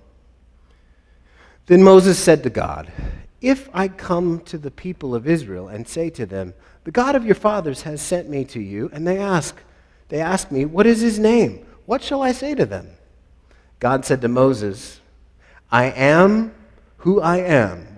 Then 1.67 1.83
Moses 1.83 2.17
said 2.17 2.43
to 2.43 2.49
God, 2.49 2.91
If 3.41 3.69
I 3.73 3.87
come 3.87 4.41
to 4.41 4.57
the 4.57 4.71
people 4.71 5.15
of 5.15 5.27
Israel 5.27 5.67
and 5.67 5.87
say 5.87 6.09
to 6.11 6.25
them, 6.25 6.53
The 6.83 6.91
God 6.91 7.15
of 7.15 7.25
your 7.25 7.35
fathers 7.35 7.83
has 7.83 8.01
sent 8.01 8.29
me 8.29 8.43
to 8.45 8.59
you, 8.59 8.89
and 8.91 9.07
they 9.07 9.17
ask, 9.17 9.55
they 10.09 10.19
ask 10.19 10.51
me, 10.51 10.65
What 10.65 10.87
is 10.87 11.01
his 11.01 11.19
name? 11.19 11.65
What 11.85 12.03
shall 12.03 12.21
I 12.21 12.31
say 12.31 12.53
to 12.55 12.65
them? 12.65 12.89
God 13.79 14.03
said 14.03 14.21
to 14.21 14.27
Moses, 14.27 14.99
I 15.71 15.85
am 15.85 16.53
who 16.97 17.21
I 17.21 17.37
am. 17.37 17.88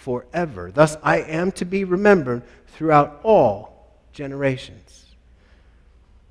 forever. 0.00 0.72
Thus 0.72 0.96
I 1.02 1.18
am 1.18 1.52
to 1.52 1.64
be 1.64 1.84
remembered 1.84 2.42
throughout 2.68 3.20
all 3.22 3.92
generations. 4.12 5.06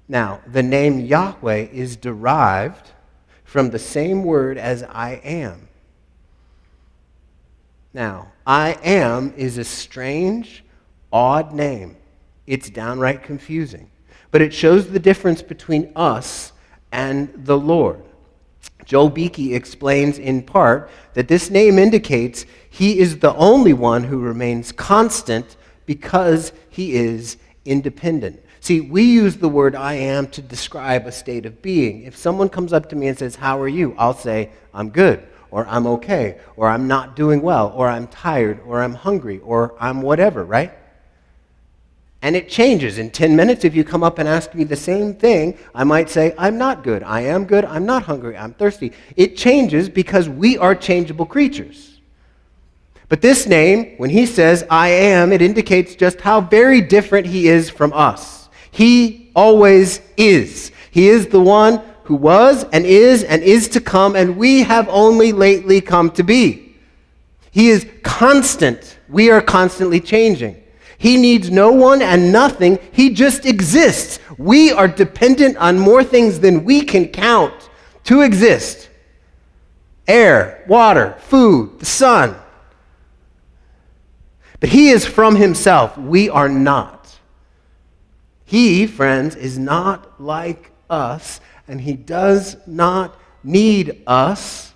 Now, 0.07 0.41
the 0.47 0.63
name 0.63 0.99
Yahweh 0.99 1.67
is 1.71 1.95
derived 1.95 2.89
from 3.43 3.69
the 3.69 3.79
same 3.79 4.23
word 4.23 4.57
as 4.57 4.83
I 4.83 5.21
am. 5.23 5.67
Now, 7.93 8.31
I 8.45 8.77
am 8.83 9.33
is 9.37 9.57
a 9.57 9.63
strange, 9.63 10.63
odd 11.11 11.53
name. 11.53 11.95
It's 12.47 12.69
downright 12.69 13.23
confusing. 13.23 13.89
But 14.31 14.41
it 14.41 14.53
shows 14.53 14.89
the 14.89 14.99
difference 14.99 15.41
between 15.41 15.91
us 15.95 16.53
and 16.91 17.31
the 17.45 17.57
Lord. 17.57 18.03
Joel 18.85 19.09
Beeke 19.09 19.53
explains 19.53 20.17
in 20.17 20.41
part 20.41 20.89
that 21.13 21.27
this 21.27 21.49
name 21.49 21.77
indicates 21.77 22.45
he 22.69 22.99
is 22.99 23.19
the 23.19 23.35
only 23.35 23.73
one 23.73 24.03
who 24.03 24.19
remains 24.19 24.71
constant 24.71 25.57
because 25.85 26.51
he 26.69 26.95
is 26.95 27.37
independent. 27.65 28.43
See, 28.61 28.81
we 28.81 29.03
use 29.03 29.37
the 29.37 29.49
word 29.49 29.75
I 29.75 29.93
am 29.93 30.27
to 30.27 30.41
describe 30.41 31.07
a 31.07 31.11
state 31.11 31.45
of 31.45 31.61
being. 31.61 32.03
If 32.03 32.17
someone 32.17 32.49
comes 32.49 32.73
up 32.73 32.89
to 32.89 32.95
me 32.95 33.07
and 33.07 33.17
says, 33.17 33.35
How 33.35 33.59
are 33.61 33.67
you? 33.67 33.95
I'll 33.97 34.13
say, 34.13 34.51
I'm 34.73 34.89
good, 34.89 35.25
or 35.49 35.65
I'm 35.67 35.87
okay, 35.87 36.39
or 36.55 36.69
I'm 36.69 36.87
not 36.87 37.15
doing 37.15 37.41
well, 37.41 37.71
or 37.75 37.87
I'm 37.87 38.07
tired, 38.07 38.59
or 38.65 38.81
I'm 38.81 38.93
hungry, 38.93 39.39
or 39.39 39.75
I'm 39.79 40.01
whatever, 40.01 40.43
right? 40.43 40.73
And 42.21 42.35
it 42.35 42.49
changes. 42.49 42.97
In 42.97 43.11
10 43.11 43.35
minutes, 43.35 43.63
if 43.63 43.73
you 43.73 43.83
come 43.83 44.03
up 44.03 44.19
and 44.19 44.27
ask 44.27 44.53
me 44.53 44.65
the 44.65 44.75
same 44.75 45.13
thing, 45.13 45.57
I 45.73 45.85
might 45.85 46.09
say, 46.09 46.33
I'm 46.37 46.57
not 46.57 46.83
good. 46.83 47.01
I 47.03 47.21
am 47.21 47.45
good. 47.45 47.63
I'm 47.63 47.85
not 47.85 48.03
hungry. 48.03 48.35
I'm 48.35 48.53
thirsty. 48.53 48.91
It 49.15 49.37
changes 49.37 49.87
because 49.87 50.27
we 50.27 50.57
are 50.57 50.75
changeable 50.75 51.25
creatures. 51.25 51.99
But 53.07 53.21
this 53.21 53.47
name, 53.47 53.95
when 53.97 54.09
he 54.09 54.25
says, 54.25 54.65
I 54.69 54.89
am, 54.89 55.31
it 55.31 55.41
indicates 55.41 55.95
just 55.95 56.19
how 56.21 56.41
very 56.41 56.81
different 56.81 57.25
he 57.25 57.47
is 57.47 57.69
from 57.69 57.93
us. 57.93 58.49
He 58.69 59.31
always 59.35 60.01
is. 60.17 60.71
He 60.91 61.07
is 61.07 61.27
the 61.27 61.39
one 61.39 61.81
who 62.03 62.15
was 62.15 62.65
and 62.71 62.85
is 62.85 63.23
and 63.23 63.41
is 63.41 63.69
to 63.69 63.81
come, 63.81 64.15
and 64.15 64.35
we 64.37 64.61
have 64.63 64.89
only 64.89 65.31
lately 65.31 65.79
come 65.79 66.11
to 66.11 66.23
be. 66.23 66.75
He 67.51 67.69
is 67.69 67.87
constant. 68.03 68.97
We 69.07 69.31
are 69.31 69.41
constantly 69.41 69.99
changing. 69.99 70.61
He 70.99 71.15
needs 71.15 71.49
no 71.49 71.71
one 71.71 72.01
and 72.01 72.31
nothing. 72.31 72.77
He 72.91 73.11
just 73.11 73.45
exists. 73.45 74.19
We 74.37 74.73
are 74.73 74.87
dependent 74.87 75.55
on 75.55 75.79
more 75.79 76.03
things 76.03 76.41
than 76.41 76.65
we 76.65 76.81
can 76.81 77.07
count 77.07 77.69
to 78.03 78.21
exist 78.21 78.89
air, 80.09 80.65
water, 80.67 81.15
food, 81.19 81.79
the 81.79 81.85
sun. 81.85 82.35
But 84.59 84.69
He 84.69 84.89
is 84.89 85.05
from 85.05 85.37
Himself. 85.37 85.97
We 85.97 86.29
are 86.29 86.49
not. 86.49 87.17
He, 88.43 88.85
friends, 88.85 89.37
is 89.37 89.57
not 89.57 90.19
like 90.19 90.71
us, 90.89 91.39
and 91.65 91.79
He 91.79 91.93
does 91.93 92.57
not 92.67 93.17
need 93.41 94.03
us, 94.05 94.73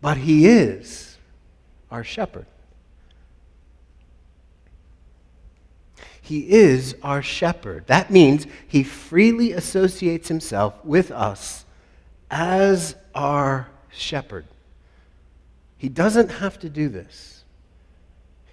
but 0.00 0.16
He 0.16 0.46
is 0.46 1.18
our 1.90 2.04
shepherd. 2.04 2.46
He 6.30 6.48
is 6.48 6.94
our 7.02 7.22
shepherd. 7.22 7.88
That 7.88 8.12
means 8.12 8.46
he 8.68 8.84
freely 8.84 9.50
associates 9.50 10.28
himself 10.28 10.76
with 10.84 11.10
us 11.10 11.64
as 12.30 12.94
our 13.16 13.68
shepherd. 13.90 14.44
He 15.76 15.88
doesn't 15.88 16.28
have 16.28 16.56
to 16.60 16.68
do 16.68 16.88
this. 16.88 17.42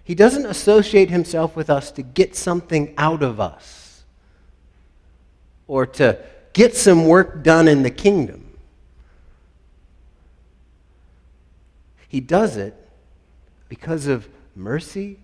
He 0.03 0.15
doesn't 0.15 0.47
associate 0.47 1.11
himself 1.11 1.55
with 1.55 1.69
us 1.69 1.91
to 1.91 2.01
get 2.01 2.35
something 2.35 2.95
out 2.97 3.21
of 3.21 3.39
us 3.39 4.03
or 5.67 5.85
to 5.85 6.17
get 6.53 6.75
some 6.75 7.05
work 7.05 7.43
done 7.43 7.67
in 7.67 7.83
the 7.83 7.91
kingdom. 7.91 8.57
He 12.07 12.21
does 12.21 12.57
it 12.57 12.73
because 13.69 14.07
of 14.07 14.27
mercy 14.55 15.19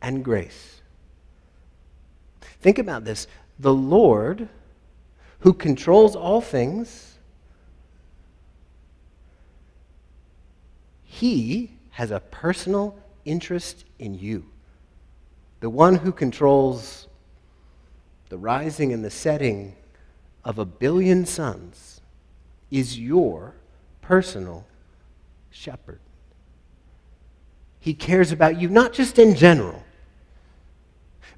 and 0.00 0.24
grace. 0.24 0.75
Think 2.66 2.80
about 2.80 3.04
this. 3.04 3.28
The 3.60 3.72
Lord, 3.72 4.48
who 5.38 5.52
controls 5.52 6.16
all 6.16 6.40
things, 6.40 7.16
he 11.04 11.70
has 11.90 12.10
a 12.10 12.18
personal 12.18 12.98
interest 13.24 13.84
in 14.00 14.18
you. 14.18 14.46
The 15.60 15.70
one 15.70 15.94
who 15.94 16.10
controls 16.10 17.06
the 18.30 18.36
rising 18.36 18.92
and 18.92 19.04
the 19.04 19.10
setting 19.10 19.76
of 20.44 20.58
a 20.58 20.64
billion 20.64 21.24
suns 21.24 22.00
is 22.72 22.98
your 22.98 23.54
personal 24.02 24.66
shepherd. 25.50 26.00
He 27.78 27.94
cares 27.94 28.32
about 28.32 28.60
you 28.60 28.68
not 28.68 28.92
just 28.92 29.20
in 29.20 29.36
general, 29.36 29.84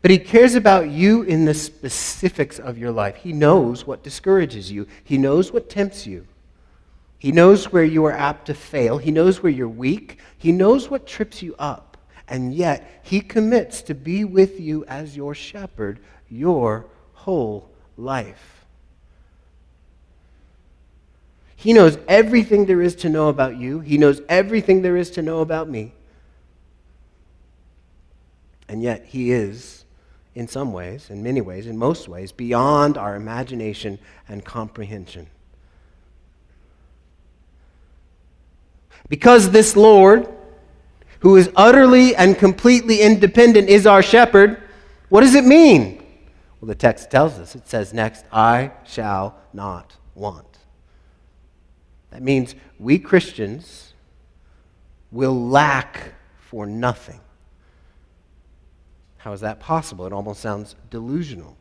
but 0.01 0.11
he 0.11 0.19
cares 0.19 0.55
about 0.55 0.89
you 0.91 1.23
in 1.23 1.45
the 1.45 1.55
specifics 1.55 2.59
of 2.59 2.79
your 2.79 2.93
life. 2.93 3.17
He 3.17 3.33
knows 3.33 3.87
what 3.87 4.03
discourages 4.03 4.71
you, 4.71 4.87
he 5.05 5.19
knows 5.19 5.53
what 5.53 5.69
tempts 5.69 6.07
you. 6.07 6.27
He 7.19 7.33
knows 7.33 7.73
where 7.73 7.85
you 7.85 8.05
are 8.05 8.13
apt 8.13 8.47
to 8.47 8.55
fail. 8.55 8.99
He 8.99 9.11
knows 9.11 9.43
where 9.43 9.51
you're 9.51 9.69
weak. 9.69 10.19
He 10.39 10.53
knows 10.53 10.89
what 10.89 11.07
trips 11.07 11.43
you 11.43 11.57
up. 11.59 11.97
And 12.29 12.55
yet, 12.55 13.01
He 13.03 13.21
commits 13.21 13.83
to 13.83 13.95
be 13.95 14.25
with 14.25 14.61
you 14.61 14.85
as 14.85 15.17
your 15.17 15.35
shepherd 15.35 15.99
your 16.29 16.87
whole 17.15 17.71
life. 17.97 18.67
He 21.57 21.73
knows 21.73 21.99
everything 22.07 22.67
there 22.67 22.83
is 22.83 22.95
to 22.97 23.09
know 23.09 23.29
about 23.29 23.57
you. 23.57 23.81
He 23.81 23.99
knows 23.99 24.21
everything 24.29 24.83
there 24.83 24.97
is 24.97 25.11
to 25.13 25.23
know 25.23 25.41
about 25.41 25.69
me. 25.69 25.93
And 28.69 28.81
yet, 28.81 29.07
He 29.07 29.33
is 29.33 29.85
in 30.39 30.47
some 30.47 30.73
ways, 30.73 31.11
in 31.11 31.21
many 31.21 31.41
ways, 31.41 31.67
in 31.67 31.77
most 31.77 32.09
ways, 32.09 32.31
beyond 32.31 32.97
our 32.97 33.17
imagination 33.17 33.99
and 34.29 34.45
comprehension. 34.45 35.27
Because 39.09 39.51
this 39.51 39.75
Lord, 39.75 40.29
who 41.21 41.35
is 41.35 41.51
utterly 41.57 42.15
and 42.15 42.39
completely 42.39 43.01
independent, 43.01 43.69
is 43.69 43.85
our 43.85 44.01
shepherd, 44.01 44.63
what 45.09 45.23
does 45.23 45.35
it 45.35 45.45
mean? 45.45 46.05
Well, 46.61 46.69
the 46.69 46.77
text 46.77 47.11
tells 47.11 47.41
us. 47.41 47.57
It 47.57 47.67
says 47.67 47.93
next, 47.93 48.25
I 48.31 48.71
shall 48.85 49.37
not 49.53 49.97
want. 50.15 50.59
That 52.13 52.23
means 52.23 52.55
we 52.79 53.01
Christians 53.01 53.93
will 55.11 55.49
lack 55.49 56.15
for 56.39 56.65
nothing. 56.65 57.19
How 59.29 59.35
is 59.35 59.43
that 59.43 59.61
possible? 59.61 60.07
It 60.07 60.13
almost 60.15 60.41
sounds 60.41 60.75
delusional. 60.89 61.59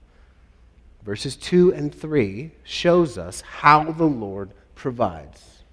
Verses 1.04 1.36
2 1.36 1.74
and 1.74 1.94
3 1.94 2.52
shows 2.64 3.18
us 3.18 3.42
how 3.42 3.92
the 3.92 4.06
Lord 4.06 4.52
provides. 4.74 5.64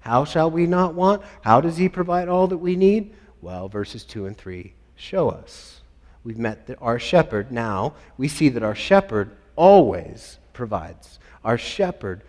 How 0.00 0.24
shall 0.24 0.50
we 0.50 0.66
not 0.66 0.94
want? 0.94 1.22
How 1.42 1.60
does 1.60 1.76
he 1.76 1.88
provide 1.88 2.26
all 2.26 2.48
that 2.48 2.56
we 2.56 2.74
need? 2.74 3.14
Well, 3.40 3.68
verses 3.68 4.02
2 4.02 4.26
and 4.26 4.36
3 4.36 4.74
show 4.96 5.28
us. 5.28 5.82
We've 6.24 6.40
met 6.40 6.66
the, 6.66 6.76
our 6.78 6.98
shepherd. 6.98 7.52
Now 7.52 7.94
we 8.18 8.26
see 8.26 8.48
that 8.48 8.64
our 8.64 8.74
shepherd 8.74 9.30
always 9.54 10.38
provides. 10.54 11.20
Our 11.44 11.56
shepherd 11.56 12.22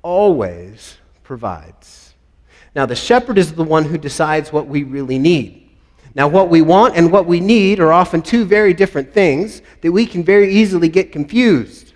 always 0.00 0.96
provides. 1.22 2.14
Now, 2.74 2.86
the 2.86 2.96
shepherd 2.96 3.36
is 3.36 3.52
the 3.52 3.62
one 3.62 3.84
who 3.84 3.98
decides 3.98 4.54
what 4.54 4.68
we 4.68 4.84
really 4.84 5.18
need. 5.18 5.69
Now, 6.14 6.26
what 6.26 6.48
we 6.48 6.60
want 6.60 6.96
and 6.96 7.12
what 7.12 7.26
we 7.26 7.40
need 7.40 7.78
are 7.78 7.92
often 7.92 8.20
two 8.20 8.44
very 8.44 8.74
different 8.74 9.12
things 9.12 9.62
that 9.80 9.92
we 9.92 10.06
can 10.06 10.24
very 10.24 10.52
easily 10.52 10.88
get 10.88 11.12
confused. 11.12 11.92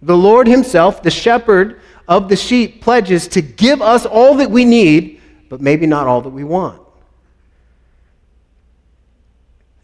The 0.00 0.16
Lord 0.16 0.46
Himself, 0.46 1.02
the 1.02 1.10
shepherd 1.10 1.80
of 2.06 2.28
the 2.28 2.36
sheep, 2.36 2.80
pledges 2.80 3.26
to 3.28 3.42
give 3.42 3.82
us 3.82 4.06
all 4.06 4.34
that 4.36 4.50
we 4.50 4.64
need, 4.64 5.20
but 5.48 5.60
maybe 5.60 5.86
not 5.86 6.06
all 6.06 6.20
that 6.22 6.30
we 6.30 6.44
want. 6.44 6.80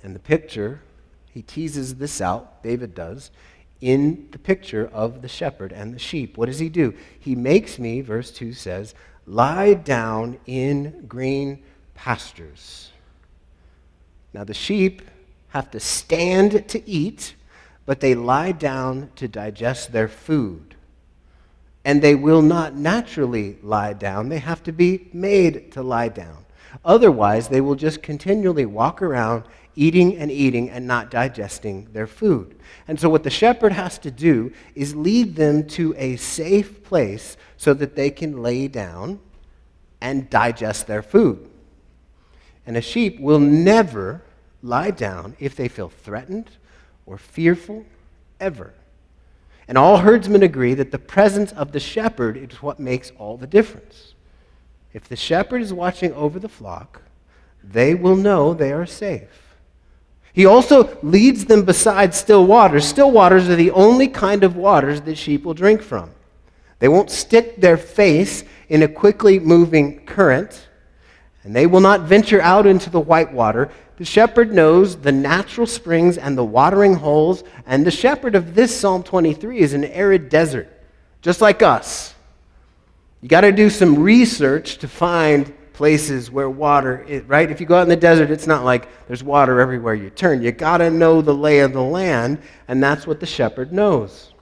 And 0.05 0.15
the 0.15 0.21
picture, 0.21 0.83
he 1.33 1.43
teases 1.43 1.97
this 1.97 2.21
out, 2.21 2.63
David 2.63 2.95
does, 2.95 3.31
in 3.81 4.29
the 4.31 4.39
picture 4.39 4.89
of 4.93 5.21
the 5.21 5.29
shepherd 5.29 5.73
and 5.73 5.93
the 5.93 5.99
sheep. 5.99 6.39
What 6.39 6.47
does 6.47 6.59
he 6.61 6.69
do? 6.69 6.95
He 7.19 7.35
makes 7.35 7.79
me, 7.79 8.03
verse 8.03 8.31
2 8.31 8.53
says, 8.53 8.95
lie 9.27 9.75
down 9.75 10.39
in 10.47 11.07
green 11.09 11.63
pastures. 11.95 12.93
Now, 14.35 14.43
the 14.43 14.53
sheep 14.53 15.01
have 15.51 15.71
to 15.71 15.81
stand 15.81 16.69
to 16.69 16.91
eat, 16.91 17.37
but 17.87 18.01
they 18.01 18.17
lie 18.17 18.51
down 18.51 19.11
to 19.15 19.29
digest 19.29 19.93
their 19.93 20.09
food. 20.09 20.75
And 21.85 22.03
they 22.03 22.17
will 22.17 22.43
not 22.43 22.75
naturally 22.75 23.59
lie 23.63 23.93
down, 23.93 24.29
they 24.29 24.41
have 24.41 24.63
to 24.65 24.73
be 24.73 25.09
made 25.13 25.71
to 25.73 25.83
lie 25.83 26.09
down. 26.09 26.45
Otherwise, 26.85 27.49
they 27.49 27.61
will 27.61 27.77
just 27.77 28.03
continually 28.03 28.67
walk 28.67 29.01
around 29.01 29.45
eating 29.77 30.17
and 30.17 30.31
eating 30.31 30.69
and 30.69 30.87
not 30.87 31.11
digesting 31.11 31.87
their 31.93 32.07
food. 32.09 32.57
And 32.89 32.99
so, 32.99 33.09
what 33.09 33.23
the 33.23 33.31
shepherd 33.31 33.73
has 33.73 33.99
to 33.99 34.11
do 34.11 34.53
is 34.75 34.97
lead 34.97 35.37
them 35.37 35.69
to 35.69 35.95
a 35.97 36.17
safe 36.17 36.83
place 36.83 37.37
so 37.57 37.75
that 37.75 37.95
they 37.95 38.11
can 38.11 38.43
lay 38.43 38.67
down 38.67 39.21
and 40.01 40.29
digest 40.29 40.89
their 40.89 41.03
food. 41.03 41.49
And 42.67 42.77
a 42.77 42.81
sheep 42.81 43.21
will 43.21 43.41
never 43.41 44.23
lie 44.63 44.91
down 44.91 45.37
if 45.39 45.55
they 45.55 45.69
feel 45.69 45.89
threatened 45.89 46.51
or 47.07 47.19
fearful, 47.19 47.85
ever. 48.41 48.73
And 49.69 49.79
all 49.79 49.99
herdsmen 49.99 50.43
agree 50.43 50.75
that 50.75 50.91
the 50.91 50.99
presence 50.99 51.53
of 51.53 51.73
the 51.73 51.81
shepherd 51.81 52.37
is 52.37 52.63
what 52.63 52.79
makes 52.79 53.13
all 53.19 53.37
the 53.37 53.47
difference. 53.47 54.15
If 54.93 55.09
the 55.09 55.17
shepherd 55.17 55.63
is 55.63 55.73
watching 55.73 56.13
over 56.15 56.39
the 56.39 56.49
flock, 56.49 57.03
they 57.63 57.95
will 57.95 58.17
know 58.17 58.55
they 58.55 58.73
are 58.73 58.87
safe. 58.87 59.57
He 60.33 60.47
also 60.47 60.99
leads 61.03 61.45
them 61.45 61.65
beside 61.65 62.15
still 62.15 62.47
waters. 62.47 62.87
Still 62.87 63.11
waters 63.11 63.49
are 63.49 63.57
the 63.57 63.71
only 63.71 64.09
kind 64.09 64.43
of 64.43 64.57
waters 64.57 65.01
that 65.03 65.17
sheep 65.17 65.45
will 65.45 65.55
drink 65.55 65.81
from. 65.81 66.11
They 66.81 66.89
won't 66.89 67.11
stick 67.11 67.61
their 67.61 67.77
face 67.77 68.45
in 68.69 68.83
a 68.83 68.89
quickly 68.89 69.39
moving 69.39 70.05
current, 70.05 70.64
and 71.45 71.55
they 71.55 71.67
will 71.67 71.81
not 71.81 72.01
venture 72.03 72.41
out 72.41 72.67
into 72.67 72.91
the 72.91 73.01
white 73.01 73.33
water. 73.33 73.71
The 73.97 74.05
shepherd 74.05 74.53
knows 74.53 74.97
the 74.97 75.13
natural 75.13 75.67
springs 75.67 76.19
and 76.19 76.37
the 76.37 76.45
watering 76.45 76.95
holes, 76.95 77.45
and 77.67 77.87
the 77.87 77.91
shepherd 77.91 78.35
of 78.35 78.55
this 78.55 78.75
Psalm 78.75 79.03
23 79.03 79.59
is 79.59 79.75
an 79.75 79.85
arid 79.85 80.31
desert, 80.31 80.69
just 81.23 81.41
like 81.41 81.63
us. 81.63 82.15
You 83.21 83.29
got 83.29 83.43
to 83.43 83.53
do 83.53 83.71
some 83.71 84.03
research 84.03 84.79
to 84.79 84.89
find 84.89 85.53
places 85.75 86.31
where 86.31 86.49
water, 86.49 87.05
is, 87.07 87.25
right? 87.25 87.51
If 87.51 87.61
you 87.61 87.67
go 87.67 87.77
out 87.77 87.83
in 87.83 87.89
the 87.89 87.97
desert, 87.97 88.31
it's 88.31 88.47
not 88.47 88.65
like 88.65 88.89
there's 89.07 89.23
water 89.23 89.61
everywhere 89.61 89.95
you 89.95 90.09
turn. 90.09 90.43
You 90.43 90.53
got 90.53 90.79
to 90.79 90.91
know 90.91 91.21
the 91.21 91.35
lay 91.35 91.61
of 91.61 91.73
the 91.73 91.83
land, 91.83 92.41
and 92.69 92.83
that's 92.83 93.07
what 93.07 93.21
the 93.21 93.27
shepherd 93.27 93.73
knows. 93.73 94.33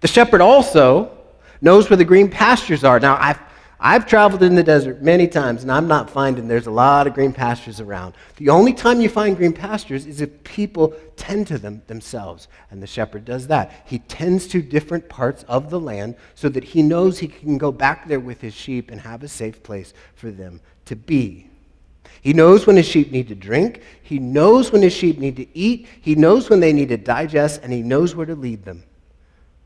The 0.00 0.08
shepherd 0.08 0.40
also 0.40 1.16
knows 1.60 1.90
where 1.90 1.96
the 1.96 2.04
green 2.04 2.30
pastures 2.30 2.84
are. 2.84 3.00
Now, 3.00 3.16
I've 3.20 3.40
I've 3.80 4.06
traveled 4.06 4.42
in 4.42 4.56
the 4.56 4.64
desert 4.64 5.02
many 5.02 5.28
times, 5.28 5.62
and 5.62 5.70
I'm 5.70 5.86
not 5.86 6.10
finding 6.10 6.48
there's 6.48 6.66
a 6.66 6.70
lot 6.72 7.06
of 7.06 7.14
green 7.14 7.32
pastures 7.32 7.80
around. 7.80 8.14
The 8.36 8.48
only 8.48 8.72
time 8.72 9.00
you 9.00 9.08
find 9.08 9.36
green 9.36 9.52
pastures 9.52 10.04
is 10.04 10.20
if 10.20 10.42
people 10.42 10.94
tend 11.16 11.46
to 11.48 11.58
them 11.58 11.82
themselves, 11.86 12.48
and 12.72 12.82
the 12.82 12.88
shepherd 12.88 13.24
does 13.24 13.46
that. 13.46 13.84
He 13.86 14.00
tends 14.00 14.48
to 14.48 14.62
different 14.62 15.08
parts 15.08 15.44
of 15.44 15.70
the 15.70 15.78
land 15.78 16.16
so 16.34 16.48
that 16.48 16.64
he 16.64 16.82
knows 16.82 17.18
he 17.18 17.28
can 17.28 17.56
go 17.56 17.70
back 17.70 18.08
there 18.08 18.18
with 18.18 18.40
his 18.40 18.54
sheep 18.54 18.90
and 18.90 19.00
have 19.00 19.22
a 19.22 19.28
safe 19.28 19.62
place 19.62 19.94
for 20.16 20.32
them 20.32 20.60
to 20.86 20.96
be. 20.96 21.48
He 22.20 22.32
knows 22.32 22.66
when 22.66 22.76
his 22.76 22.86
sheep 22.86 23.12
need 23.12 23.28
to 23.28 23.36
drink, 23.36 23.80
he 24.02 24.18
knows 24.18 24.72
when 24.72 24.82
his 24.82 24.92
sheep 24.92 25.18
need 25.18 25.36
to 25.36 25.46
eat, 25.56 25.86
he 26.00 26.16
knows 26.16 26.50
when 26.50 26.58
they 26.58 26.72
need 26.72 26.88
to 26.88 26.96
digest, 26.96 27.60
and 27.62 27.72
he 27.72 27.82
knows 27.82 28.16
where 28.16 28.26
to 28.26 28.34
lead 28.34 28.64
them. 28.64 28.82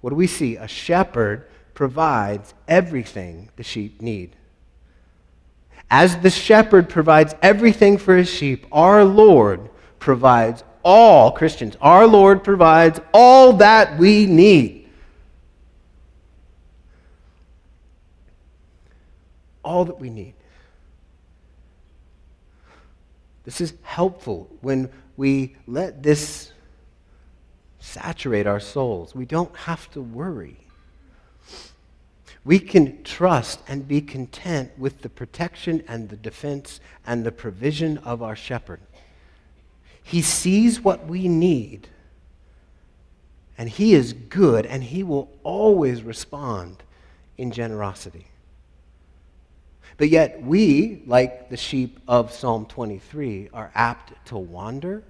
What 0.02 0.10
do 0.10 0.16
we 0.16 0.26
see? 0.26 0.56
A 0.56 0.68
shepherd 0.68 1.48
provides 1.74 2.54
everything 2.68 3.50
the 3.56 3.62
sheep 3.62 4.00
need. 4.00 4.36
As 5.90 6.16
the 6.18 6.30
shepherd 6.30 6.88
provides 6.88 7.34
everything 7.42 7.98
for 7.98 8.16
his 8.16 8.28
sheep, 8.28 8.66
our 8.72 9.04
Lord 9.04 9.68
provides 9.98 10.64
all, 10.84 11.30
Christians, 11.32 11.76
our 11.80 12.06
Lord 12.06 12.42
provides 12.42 12.98
all 13.12 13.52
that 13.54 13.98
we 13.98 14.26
need. 14.26 14.88
All 19.62 19.84
that 19.84 20.00
we 20.00 20.10
need. 20.10 20.34
This 23.44 23.60
is 23.60 23.74
helpful 23.82 24.48
when 24.60 24.90
we 25.16 25.56
let 25.66 26.02
this 26.02 26.52
saturate 27.78 28.46
our 28.46 28.60
souls. 28.60 29.14
We 29.14 29.26
don't 29.26 29.54
have 29.56 29.90
to 29.92 30.00
worry 30.00 30.56
we 32.44 32.58
can 32.58 33.02
trust 33.04 33.60
and 33.68 33.86
be 33.86 34.00
content 34.00 34.72
with 34.76 35.02
the 35.02 35.08
protection 35.08 35.82
and 35.86 36.08
the 36.08 36.16
defense 36.16 36.80
and 37.06 37.24
the 37.24 37.32
provision 37.32 37.98
of 37.98 38.22
our 38.22 38.34
shepherd. 38.34 38.80
He 40.02 40.22
sees 40.22 40.80
what 40.80 41.06
we 41.06 41.28
need, 41.28 41.88
and 43.56 43.68
he 43.68 43.94
is 43.94 44.12
good, 44.12 44.66
and 44.66 44.82
he 44.82 45.04
will 45.04 45.30
always 45.44 46.02
respond 46.02 46.82
in 47.38 47.52
generosity. 47.52 48.26
But 49.96 50.08
yet, 50.08 50.42
we, 50.42 51.02
like 51.06 51.48
the 51.48 51.56
sheep 51.56 52.00
of 52.08 52.32
Psalm 52.32 52.66
23, 52.66 53.50
are 53.52 53.70
apt 53.74 54.26
to 54.26 54.36
wander 54.36 55.04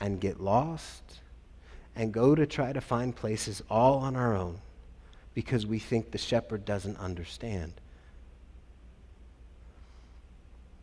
and 0.00 0.20
get 0.20 0.40
lost 0.40 1.20
and 1.94 2.12
go 2.12 2.34
to 2.34 2.46
try 2.46 2.72
to 2.72 2.80
find 2.80 3.14
places 3.14 3.62
all 3.70 3.98
on 3.98 4.16
our 4.16 4.34
own 4.34 4.58
because 5.36 5.66
we 5.66 5.78
think 5.78 6.10
the 6.10 6.18
shepherd 6.18 6.64
doesn't 6.64 6.96
understand. 6.96 7.74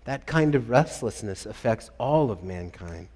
That 0.05 0.27
kind 0.27 0.53
of 0.53 0.69
restlessness 0.69 1.47
affects 1.47 1.89
all 1.97 2.29
of 2.29 2.43
mankind. 2.43 3.07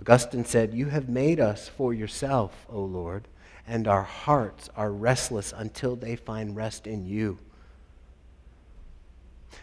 Augustine 0.00 0.44
said, 0.44 0.74
You 0.74 0.86
have 0.86 1.08
made 1.08 1.38
us 1.38 1.68
for 1.68 1.94
yourself, 1.94 2.66
O 2.68 2.80
Lord, 2.80 3.28
and 3.68 3.86
our 3.86 4.02
hearts 4.02 4.68
are 4.74 4.90
restless 4.90 5.54
until 5.56 5.94
they 5.94 6.16
find 6.16 6.56
rest 6.56 6.88
in 6.88 7.06
you. 7.06 7.38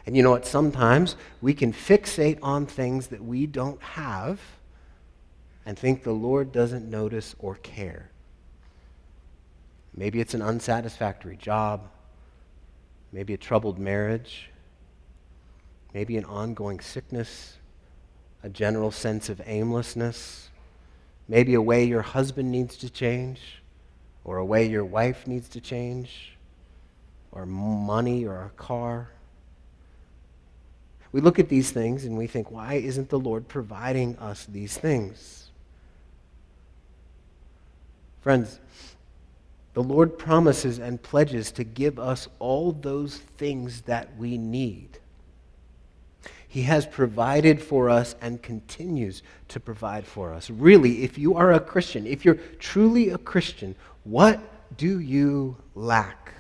And 0.05 0.15
you 0.15 0.23
know 0.23 0.31
what? 0.31 0.45
Sometimes 0.45 1.17
we 1.41 1.53
can 1.53 1.73
fixate 1.73 2.39
on 2.41 2.67
things 2.67 3.07
that 3.07 3.21
we 3.21 3.47
don't 3.47 3.81
have 3.81 4.39
and 5.65 5.77
think 5.77 6.03
the 6.03 6.13
Lord 6.13 6.53
doesn't 6.53 6.89
notice 6.89 7.35
or 7.37 7.55
care. 7.55 8.11
Maybe 9.95 10.19
it's 10.19 10.33
an 10.33 10.41
unsatisfactory 10.41 11.37
job, 11.37 11.89
maybe 13.11 13.33
a 13.33 13.37
troubled 13.37 13.79
marriage, 13.79 14.49
maybe 15.93 16.17
an 16.17 16.25
ongoing 16.25 16.81
sickness, 16.81 17.57
a 18.43 18.49
general 18.49 18.91
sense 18.91 19.29
of 19.29 19.41
aimlessness, 19.45 20.49
maybe 21.29 21.53
a 21.53 21.61
way 21.61 21.85
your 21.85 22.01
husband 22.01 22.51
needs 22.51 22.75
to 22.77 22.89
change, 22.89 23.61
or 24.25 24.37
a 24.37 24.45
way 24.45 24.67
your 24.67 24.83
wife 24.83 25.25
needs 25.27 25.47
to 25.49 25.61
change, 25.61 26.35
or 27.31 27.45
money 27.45 28.25
or 28.25 28.43
a 28.43 28.49
car. 28.57 29.09
We 31.13 31.21
look 31.21 31.39
at 31.39 31.47
these 31.47 31.71
things 31.71 32.03
and 32.03 32.17
we 32.17 32.27
think, 32.27 32.51
why 32.51 32.73
isn't 32.73 33.09
the 33.09 33.19
Lord 33.19 33.47
providing 33.47 34.17
us 34.17 34.45
these 34.45 34.77
things? 34.77 35.49
Friends, 38.19 38.59
the 39.75 39.83
Lord 39.83 40.17
promises 40.17 40.79
and 40.79 41.03
pledges 41.03 41.51
to 41.51 41.65
give 41.65 41.99
us 41.99 42.29
all 42.39 42.71
those 42.71 43.17
things 43.17 43.81
that 43.81 44.17
we 44.17 44.37
need. 44.37 44.99
He 46.47 46.61
has 46.61 46.85
provided 46.85 47.61
for 47.61 47.89
us 47.89 48.15
and 48.21 48.41
continues 48.41 49.21
to 49.49 49.59
provide 49.59 50.07
for 50.07 50.33
us. 50.33 50.49
Really, 50.49 51.03
if 51.03 51.17
you 51.17 51.35
are 51.35 51.51
a 51.51 51.59
Christian, 51.59 52.07
if 52.07 52.23
you're 52.23 52.39
truly 52.57 53.09
a 53.09 53.17
Christian, 53.17 53.75
what 54.05 54.39
do 54.77 54.97
you 54.97 55.57
lack? 55.75 56.33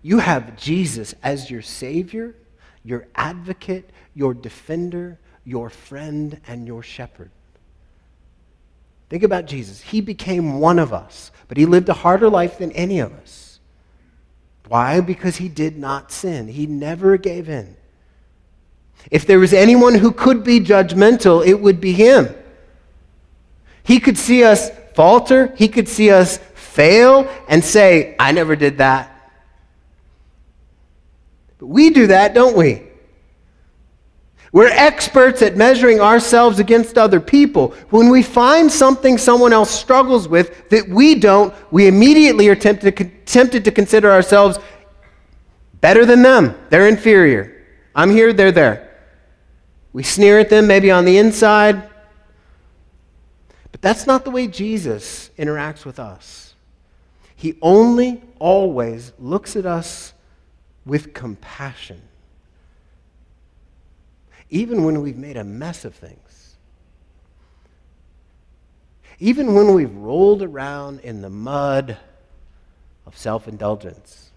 You 0.00 0.20
have 0.20 0.56
Jesus 0.56 1.14
as 1.22 1.50
your 1.50 1.60
Savior, 1.60 2.34
your 2.82 3.06
advocate, 3.14 3.90
your 4.14 4.32
defender, 4.32 5.18
your 5.44 5.68
friend, 5.68 6.40
and 6.46 6.66
your 6.66 6.82
shepherd. 6.82 7.30
Think 9.10 9.24
about 9.24 9.46
Jesus. 9.46 9.80
He 9.80 10.00
became 10.00 10.60
one 10.60 10.78
of 10.78 10.92
us, 10.92 11.32
but 11.48 11.58
he 11.58 11.66
lived 11.66 11.88
a 11.88 11.94
harder 11.94 12.30
life 12.30 12.58
than 12.58 12.70
any 12.72 13.00
of 13.00 13.12
us. 13.12 13.58
Why? 14.68 15.00
Because 15.00 15.36
he 15.36 15.48
did 15.48 15.76
not 15.76 16.12
sin. 16.12 16.46
He 16.46 16.66
never 16.66 17.16
gave 17.16 17.48
in. 17.48 17.76
If 19.10 19.26
there 19.26 19.40
was 19.40 19.52
anyone 19.52 19.96
who 19.96 20.12
could 20.12 20.44
be 20.44 20.60
judgmental, 20.60 21.44
it 21.44 21.60
would 21.60 21.80
be 21.80 21.92
him. 21.92 22.32
He 23.82 23.98
could 23.98 24.16
see 24.16 24.44
us 24.44 24.70
falter, 24.94 25.52
he 25.56 25.66
could 25.66 25.88
see 25.88 26.10
us 26.10 26.38
fail, 26.54 27.28
and 27.48 27.64
say, 27.64 28.14
I 28.20 28.30
never 28.30 28.54
did 28.54 28.78
that. 28.78 29.32
But 31.58 31.66
we 31.66 31.90
do 31.90 32.06
that, 32.08 32.32
don't 32.32 32.56
we? 32.56 32.89
We're 34.52 34.68
experts 34.68 35.42
at 35.42 35.56
measuring 35.56 36.00
ourselves 36.00 36.58
against 36.58 36.98
other 36.98 37.20
people. 37.20 37.68
When 37.90 38.08
we 38.08 38.22
find 38.22 38.70
something 38.70 39.16
someone 39.16 39.52
else 39.52 39.70
struggles 39.70 40.28
with 40.28 40.68
that 40.70 40.88
we 40.88 41.14
don't, 41.14 41.54
we 41.70 41.86
immediately 41.86 42.48
are 42.48 42.56
tempted, 42.56 43.26
tempted 43.26 43.64
to 43.64 43.70
consider 43.70 44.10
ourselves 44.10 44.58
better 45.80 46.04
than 46.04 46.22
them. 46.22 46.56
They're 46.68 46.88
inferior. 46.88 47.64
I'm 47.94 48.10
here, 48.10 48.32
they're 48.32 48.50
there. 48.50 48.90
We 49.92 50.02
sneer 50.02 50.40
at 50.40 50.50
them, 50.50 50.66
maybe 50.66 50.90
on 50.90 51.04
the 51.04 51.18
inside. 51.18 51.88
But 53.70 53.82
that's 53.82 54.06
not 54.06 54.24
the 54.24 54.30
way 54.30 54.48
Jesus 54.48 55.30
interacts 55.38 55.84
with 55.84 56.00
us. 56.00 56.54
He 57.36 57.56
only 57.62 58.22
always 58.40 59.12
looks 59.18 59.54
at 59.54 59.64
us 59.64 60.12
with 60.84 61.14
compassion 61.14 62.02
even 64.50 64.84
when 64.84 65.00
we've 65.00 65.16
made 65.16 65.36
a 65.36 65.44
mess 65.44 65.84
of 65.84 65.94
things. 65.94 66.56
Even 69.18 69.54
when 69.54 69.74
we've 69.74 69.94
rolled 69.94 70.42
around 70.42 71.00
in 71.00 71.22
the 71.22 71.30
mud 71.30 71.96
of 73.06 73.16
self 73.16 73.46
indulgence 73.46 74.30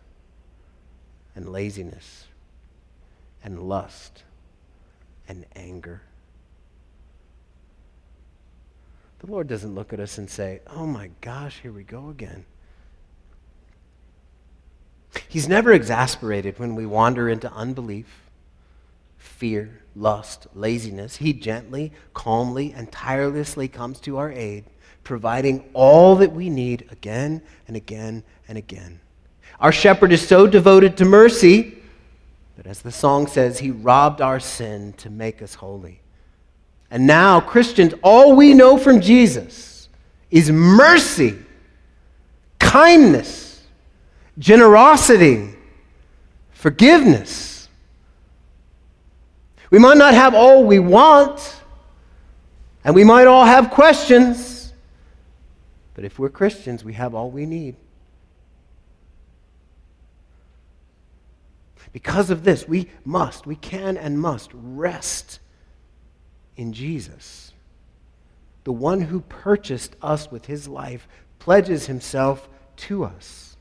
and 1.36 1.50
laziness 1.50 2.26
and 3.44 3.62
lust 3.62 4.24
and 5.28 5.46
anger. 5.56 6.02
The 9.20 9.32
Lord 9.32 9.48
doesn't 9.48 9.74
look 9.74 9.94
at 9.94 10.00
us 10.00 10.18
and 10.18 10.30
say, 10.30 10.60
Oh 10.68 10.86
my 10.86 11.10
gosh, 11.22 11.60
here 11.62 11.72
we 11.72 11.84
go 11.84 12.10
again. 12.10 12.46
He's 15.30 15.48
never 15.48 15.72
exasperated 15.72 16.60
when 16.60 16.76
we 16.76 16.86
wander 16.86 17.30
into 17.30 17.52
unbelief 17.52 18.30
fear, 19.18 19.83
lust, 19.96 20.48
laziness, 20.54 21.18
he 21.18 21.34
gently, 21.34 21.92
calmly, 22.14 22.74
and 22.76 22.92
tirelessly 22.92 23.68
comes 23.68 24.00
to 24.02 24.18
our 24.18 24.32
aid, 24.32 24.66
providing 25.04 25.70
all 25.74 26.16
that 26.16 26.32
we 26.32 26.50
need 26.50 26.88
again 26.92 27.42
and 27.68 27.76
again 27.76 28.24
and 28.48 28.58
again. 28.58 29.00
Our 29.60 29.72
shepherd 29.72 30.12
is 30.12 30.28
so 30.28 30.48
devoted 30.48 30.98
to 30.98 31.06
mercy 31.06 31.78
that, 32.58 32.68
as 32.68 32.82
the 32.82 32.92
song 32.92 33.28
says, 33.28 33.60
he 33.60 33.72
robbed 33.72 34.22
our 34.22 34.40
sin 34.40 34.94
to 34.94 35.10
make 35.10 35.42
us 35.42 35.56
holy. 35.56 36.02
And 36.90 37.08
now, 37.08 37.40
Christians, 37.40 37.94
all 38.04 38.36
we 38.36 38.54
know 38.54 38.78
from 38.78 39.02
Jesus 39.02 39.90
is 40.30 40.52
mercy, 40.52 41.38
kindness, 42.60 43.64
generosity, 44.38 45.50
forgiveness 46.52 47.53
we 49.74 49.80
might 49.80 49.98
not 49.98 50.14
have 50.14 50.36
all 50.36 50.64
we 50.64 50.78
want, 50.78 51.56
and 52.84 52.94
we 52.94 53.04
might 53.04 53.26
all 53.26 53.44
have 53.44 53.72
questions, 53.72 54.72
but 55.96 56.06
if 56.06 56.20
we're 56.20 56.30
Christians, 56.30 56.84
we 56.84 56.94
have 56.94 57.16
all 57.16 57.32
we 57.32 57.48
need. 57.48 57.76
Because 61.92 62.30
of 62.30 62.44
this, 62.44 62.68
we 62.68 62.88
must, 63.04 63.48
we 63.48 63.56
can 63.56 63.98
and 63.98 64.20
must 64.20 64.52
rest 64.54 65.40
in 66.56 66.72
Jesus. 66.72 67.52
The 68.66 68.72
one 68.72 69.02
who 69.02 69.22
purchased 69.22 69.96
us 70.04 70.30
with 70.30 70.46
his 70.46 70.68
life 70.68 71.08
pledges 71.40 71.88
himself 71.88 72.48
to 72.76 73.06
us. 73.06 73.58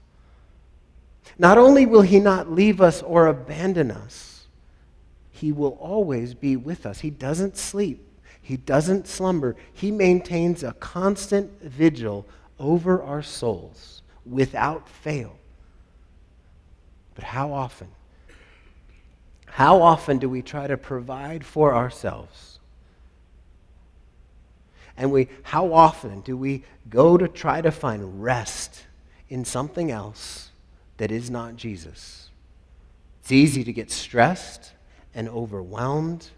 Not 1.39 1.57
only 1.57 1.87
will 1.87 2.03
he 2.03 2.21
not 2.21 2.53
leave 2.53 2.83
us 2.83 3.01
or 3.01 3.29
abandon 3.29 3.91
us, 3.91 4.32
he 5.43 5.51
will 5.51 5.77
always 5.81 6.35
be 6.35 6.55
with 6.55 6.87
us. 6.87 7.01
He 7.01 7.11
doesn't 7.11 7.57
sleep, 7.57 8.07
He 8.41 8.57
doesn't 8.57 9.09
slumber. 9.09 9.57
He 9.73 9.91
maintains 9.91 10.63
a 10.63 10.73
constant 10.75 11.61
vigil 11.61 12.27
over 12.61 13.03
our 13.03 13.25
souls 13.25 14.03
without 14.25 14.89
fail. 14.89 15.37
But 17.17 17.25
how 17.25 17.53
often? 17.53 17.89
How 19.47 19.83
often 19.83 20.19
do 20.19 20.29
we 20.29 20.43
try 20.43 20.69
to 20.69 20.77
provide 20.77 21.45
for 21.45 21.75
ourselves? 21.75 22.61
And 24.97 25.11
we, 25.11 25.27
how 25.43 25.73
often 25.73 26.21
do 26.21 26.37
we 26.37 26.63
go 26.89 27.17
to 27.17 27.27
try 27.27 27.61
to 27.63 27.73
find 27.73 28.23
rest 28.23 28.85
in 29.29 29.45
something 29.45 29.91
else 29.91 30.53
that 30.99 31.11
is 31.11 31.31
not 31.31 31.57
Jesus? 31.57 32.31
It's 33.21 33.33
easy 33.33 33.65
to 33.65 33.73
get 33.73 33.91
stressed 33.91 34.75
and 35.15 35.29
overwhelmed 35.29 36.29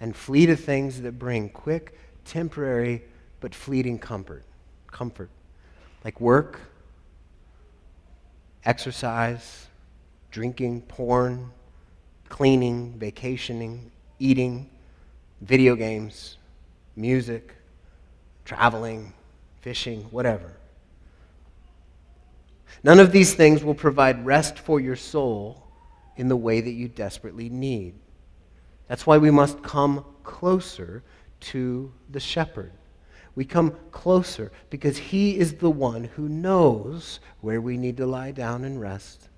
and 0.00 0.14
flee 0.14 0.46
to 0.46 0.56
things 0.56 1.02
that 1.02 1.18
bring 1.18 1.48
quick, 1.50 1.98
temporary, 2.24 3.02
but 3.40 3.54
fleeting 3.54 3.98
comfort. 3.98 4.44
Comfort. 4.90 5.30
Like 6.04 6.20
work, 6.20 6.60
exercise, 8.64 9.66
drinking, 10.30 10.82
porn, 10.82 11.50
cleaning, 12.28 12.94
vacationing, 12.98 13.90
eating, 14.18 14.70
video 15.40 15.74
games, 15.74 16.36
music, 16.96 17.54
traveling, 18.44 19.12
fishing, 19.60 20.02
whatever. 20.04 20.56
None 22.82 23.00
of 23.00 23.12
these 23.12 23.34
things 23.34 23.62
will 23.62 23.74
provide 23.74 24.24
rest 24.24 24.58
for 24.58 24.80
your 24.80 24.96
soul 24.96 25.66
in 26.16 26.28
the 26.28 26.36
way 26.36 26.60
that 26.60 26.70
you 26.70 26.88
desperately 26.88 27.48
need. 27.48 27.94
That's 28.90 29.06
why 29.06 29.18
we 29.18 29.30
must 29.30 29.62
come 29.62 30.04
closer 30.24 31.04
to 31.38 31.92
the 32.10 32.18
shepherd. 32.18 32.72
We 33.36 33.44
come 33.44 33.76
closer 33.92 34.50
because 34.68 34.98
he 34.98 35.38
is 35.38 35.54
the 35.54 35.70
one 35.70 36.02
who 36.02 36.28
knows 36.28 37.20
where 37.40 37.60
we 37.60 37.76
need 37.76 37.98
to 37.98 38.06
lie 38.06 38.32
down 38.32 38.64
and 38.64 38.80
rest 38.80 39.28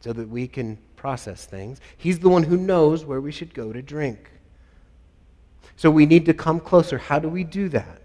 so 0.00 0.14
that 0.14 0.30
we 0.30 0.48
can 0.48 0.78
process 0.96 1.44
things. 1.44 1.78
He's 1.98 2.18
the 2.20 2.30
one 2.30 2.44
who 2.44 2.56
knows 2.56 3.04
where 3.04 3.20
we 3.20 3.32
should 3.32 3.52
go 3.52 3.70
to 3.70 3.82
drink. 3.82 4.30
So 5.76 5.90
we 5.90 6.06
need 6.06 6.24
to 6.24 6.32
come 6.32 6.58
closer. 6.58 6.96
How 6.96 7.18
do 7.18 7.28
we 7.28 7.44
do 7.44 7.68
that? 7.68 8.00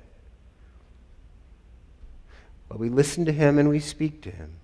Well, 2.67 2.79
we 2.79 2.89
listen 2.89 3.23
to 3.23 3.31
him 3.31 3.57
and 3.57 3.69
we 3.69 3.79
speak 3.79 4.21
to 4.23 4.29
him. 4.29 4.57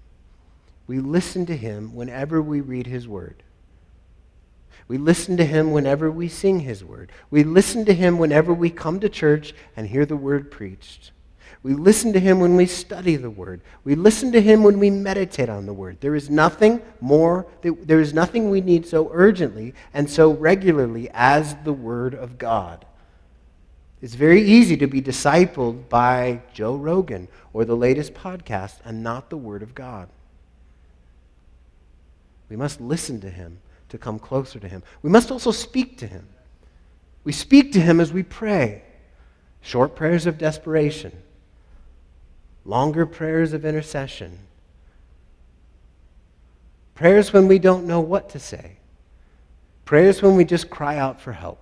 We 0.88 1.00
listen 1.00 1.46
to 1.46 1.56
him 1.56 1.96
whenever 1.96 2.42
we 2.42 2.60
read 2.60 2.86
his 2.86 3.08
word. 3.08 3.44
We 4.88 4.98
listen 4.98 5.38
to 5.38 5.46
him 5.46 5.72
whenever 5.72 6.12
we 6.12 6.28
sing 6.28 6.62
his 6.62 6.84
word. 6.84 7.12
We 7.30 7.44
listen 7.44 7.86
to 7.86 7.94
him 7.94 8.18
whenever 8.18 8.54
we 8.54 8.70
come 8.70 9.00
to 9.00 9.10
church 9.10 9.54
and 9.76 9.88
hear 9.88 10.06
the 10.06 10.18
word 10.18 10.52
preached. 10.52 11.12
We 11.64 11.74
listen 11.74 12.12
to 12.14 12.20
him 12.20 12.40
when 12.40 12.56
we 12.56 12.66
study 12.66 13.16
the 13.16 13.30
word. 13.30 13.62
We 13.84 13.94
listen 13.96 14.32
to 14.32 14.42
him 14.42 14.64
when 14.64 14.80
we 14.80 14.90
meditate 14.90 15.50
on 15.50 15.68
the 15.68 15.74
word. 15.74 16.02
There 16.02 16.16
is 16.16 16.30
nothing 16.30 16.82
more, 17.00 17.46
there 17.62 18.00
is 18.00 18.14
nothing 18.14 18.50
we 18.50 18.62
need 18.62 18.88
so 18.88 19.12
urgently 19.14 19.76
and 19.94 20.10
so 20.10 20.32
regularly 20.32 21.10
as 21.14 21.56
the 21.64 21.74
word 21.74 22.16
of 22.16 22.38
God. 22.38 22.86
It's 24.02 24.16
very 24.16 24.42
easy 24.42 24.76
to 24.78 24.88
be 24.88 25.02
discipled 25.02 25.88
by 25.88 26.42
Joe 26.54 26.76
Rogan 26.76 27.28
or 27.54 27.66
the 27.66 27.76
latest 27.76 28.16
podcast 28.16 28.80
and 28.84 29.04
not 29.04 29.30
the 29.30 29.38
word 29.38 29.62
of 29.62 29.76
God. 29.76 30.10
We 32.50 32.56
must 32.56 32.82
listen 32.82 33.22
to 33.22 33.30
him 33.30 33.60
to 33.92 33.98
come 33.98 34.18
closer 34.20 34.60
to 34.60 34.68
Him. 34.68 34.84
We 35.04 35.10
must 35.10 35.32
also 35.32 35.52
speak 35.52 35.98
to 36.00 36.08
Him. 36.08 36.28
We 37.24 37.32
speak 37.32 37.74
to 37.74 37.80
Him 37.80 38.00
as 38.00 38.12
we 38.12 38.24
pray 38.24 38.84
short 39.62 39.96
prayers 39.96 40.26
of 40.26 40.38
desperation, 40.38 41.12
longer 42.66 43.06
prayers 43.06 43.54
of 43.54 43.64
intercession, 43.64 44.40
prayers 46.96 47.32
when 47.32 47.48
we 47.48 47.60
don't 47.60 47.86
know 47.86 48.00
what 48.00 48.30
to 48.30 48.40
say, 48.40 48.78
prayers 49.86 50.22
when 50.22 50.36
we 50.36 50.46
just 50.46 50.70
cry 50.70 50.98
out 50.98 51.22
for 51.22 51.34
help. 51.34 51.60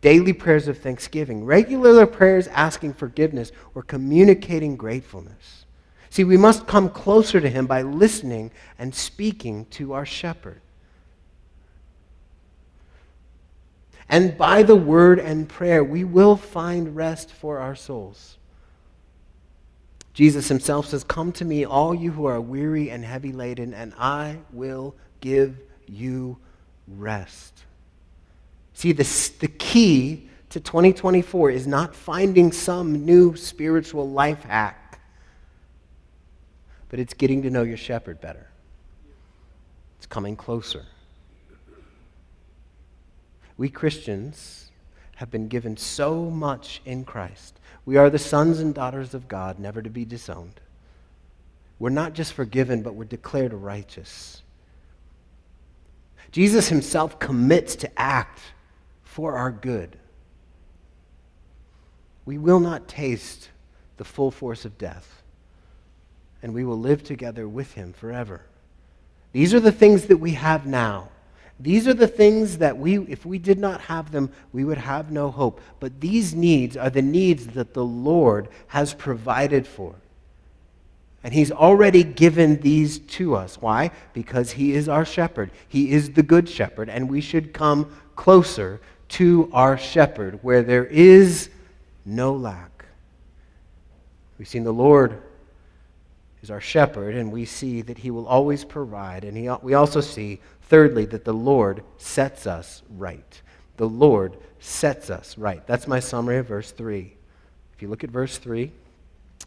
Daily 0.00 0.32
prayers 0.32 0.68
of 0.68 0.78
thanksgiving, 0.78 1.44
regular 1.44 2.06
prayers 2.06 2.48
asking 2.48 2.94
forgiveness 2.94 3.52
or 3.74 3.82
communicating 3.82 4.76
gratefulness. 4.76 5.64
See, 6.10 6.24
we 6.24 6.36
must 6.36 6.66
come 6.66 6.90
closer 6.90 7.40
to 7.40 7.48
him 7.48 7.66
by 7.66 7.82
listening 7.82 8.50
and 8.78 8.94
speaking 8.94 9.66
to 9.70 9.94
our 9.94 10.04
shepherd. 10.04 10.60
And 14.08 14.36
by 14.36 14.62
the 14.62 14.76
word 14.76 15.18
and 15.18 15.48
prayer, 15.48 15.82
we 15.82 16.04
will 16.04 16.36
find 16.36 16.94
rest 16.94 17.30
for 17.30 17.58
our 17.58 17.74
souls. 17.74 18.36
Jesus 20.12 20.48
himself 20.48 20.86
says, 20.86 21.02
Come 21.02 21.32
to 21.32 21.44
me, 21.44 21.64
all 21.64 21.94
you 21.94 22.12
who 22.12 22.26
are 22.26 22.40
weary 22.40 22.90
and 22.90 23.04
heavy 23.04 23.32
laden, 23.32 23.74
and 23.74 23.92
I 23.98 24.38
will 24.52 24.94
give 25.20 25.56
you 25.86 26.38
rest. 26.86 27.64
See, 28.74 28.92
this, 28.92 29.30
the 29.30 29.48
key 29.48 30.28
to 30.50 30.60
2024 30.60 31.50
is 31.50 31.66
not 31.66 31.96
finding 31.96 32.52
some 32.52 33.04
new 33.04 33.34
spiritual 33.34 34.08
life 34.08 34.44
hack, 34.44 35.00
but 36.88 37.00
it's 37.00 37.14
getting 37.14 37.42
to 37.42 37.50
know 37.50 37.62
your 37.62 37.76
shepherd 37.76 38.20
better. 38.20 38.48
It's 39.98 40.06
coming 40.06 40.36
closer. 40.36 40.84
We 43.56 43.68
Christians 43.68 44.70
have 45.16 45.30
been 45.30 45.48
given 45.48 45.76
so 45.76 46.30
much 46.30 46.82
in 46.84 47.04
Christ. 47.04 47.60
We 47.86 47.96
are 47.96 48.10
the 48.10 48.18
sons 48.18 48.60
and 48.60 48.74
daughters 48.74 49.14
of 49.14 49.28
God, 49.28 49.58
never 49.58 49.82
to 49.82 49.90
be 49.90 50.04
disowned. 50.04 50.60
We're 51.78 51.90
not 51.90 52.14
just 52.14 52.32
forgiven, 52.32 52.82
but 52.82 52.94
we're 52.94 53.04
declared 53.04 53.52
righteous. 53.52 54.42
Jesus 56.32 56.68
himself 56.68 57.18
commits 57.18 57.76
to 57.76 58.00
act 58.00 58.40
for 59.02 59.36
our 59.36 59.52
good. 59.52 59.96
We 62.24 62.38
will 62.38 62.60
not 62.60 62.88
taste 62.88 63.50
the 63.98 64.04
full 64.04 64.30
force 64.30 64.64
of 64.64 64.78
death, 64.78 65.22
and 66.42 66.54
we 66.54 66.64
will 66.64 66.78
live 66.78 67.04
together 67.04 67.46
with 67.46 67.74
him 67.74 67.92
forever. 67.92 68.46
These 69.32 69.54
are 69.54 69.60
the 69.60 69.70
things 69.70 70.06
that 70.06 70.16
we 70.16 70.32
have 70.32 70.66
now. 70.66 71.10
These 71.60 71.86
are 71.86 71.94
the 71.94 72.08
things 72.08 72.58
that 72.58 72.76
we, 72.76 72.98
if 73.06 73.24
we 73.24 73.38
did 73.38 73.58
not 73.58 73.80
have 73.82 74.10
them, 74.10 74.30
we 74.52 74.64
would 74.64 74.78
have 74.78 75.12
no 75.12 75.30
hope. 75.30 75.60
But 75.78 76.00
these 76.00 76.34
needs 76.34 76.76
are 76.76 76.90
the 76.90 77.02
needs 77.02 77.46
that 77.48 77.74
the 77.74 77.84
Lord 77.84 78.48
has 78.68 78.92
provided 78.92 79.66
for. 79.66 79.94
And 81.22 81.32
He's 81.32 81.52
already 81.52 82.02
given 82.02 82.60
these 82.60 82.98
to 82.98 83.36
us. 83.36 83.56
Why? 83.60 83.92
Because 84.12 84.50
He 84.50 84.74
is 84.74 84.88
our 84.88 85.04
shepherd. 85.04 85.50
He 85.68 85.92
is 85.92 86.10
the 86.10 86.22
good 86.22 86.48
shepherd, 86.48 86.88
and 86.90 87.08
we 87.08 87.20
should 87.20 87.54
come 87.54 87.94
closer 88.16 88.80
to 89.10 89.48
our 89.52 89.78
shepherd 89.78 90.40
where 90.42 90.62
there 90.62 90.84
is 90.84 91.50
no 92.04 92.32
lack. 92.32 92.84
We've 94.38 94.48
seen 94.48 94.64
the 94.64 94.72
Lord 94.72 95.22
is 96.42 96.50
our 96.50 96.60
shepherd, 96.60 97.14
and 97.14 97.32
we 97.32 97.46
see 97.46 97.80
that 97.80 97.96
He 97.96 98.10
will 98.10 98.26
always 98.26 98.64
provide. 98.64 99.24
And 99.24 99.36
he, 99.36 99.48
we 99.62 99.72
also 99.72 100.02
see 100.02 100.40
Thirdly, 100.68 101.04
that 101.06 101.24
the 101.24 101.34
Lord 101.34 101.82
sets 101.98 102.46
us 102.46 102.82
right. 102.88 103.40
The 103.76 103.88
Lord 103.88 104.36
sets 104.60 105.10
us 105.10 105.36
right. 105.36 105.66
That's 105.66 105.86
my 105.86 106.00
summary 106.00 106.38
of 106.38 106.46
verse 106.46 106.70
3. 106.70 107.16
If 107.74 107.82
you 107.82 107.88
look 107.88 108.04
at 108.04 108.10
verse 108.10 108.38
3, 108.38 108.72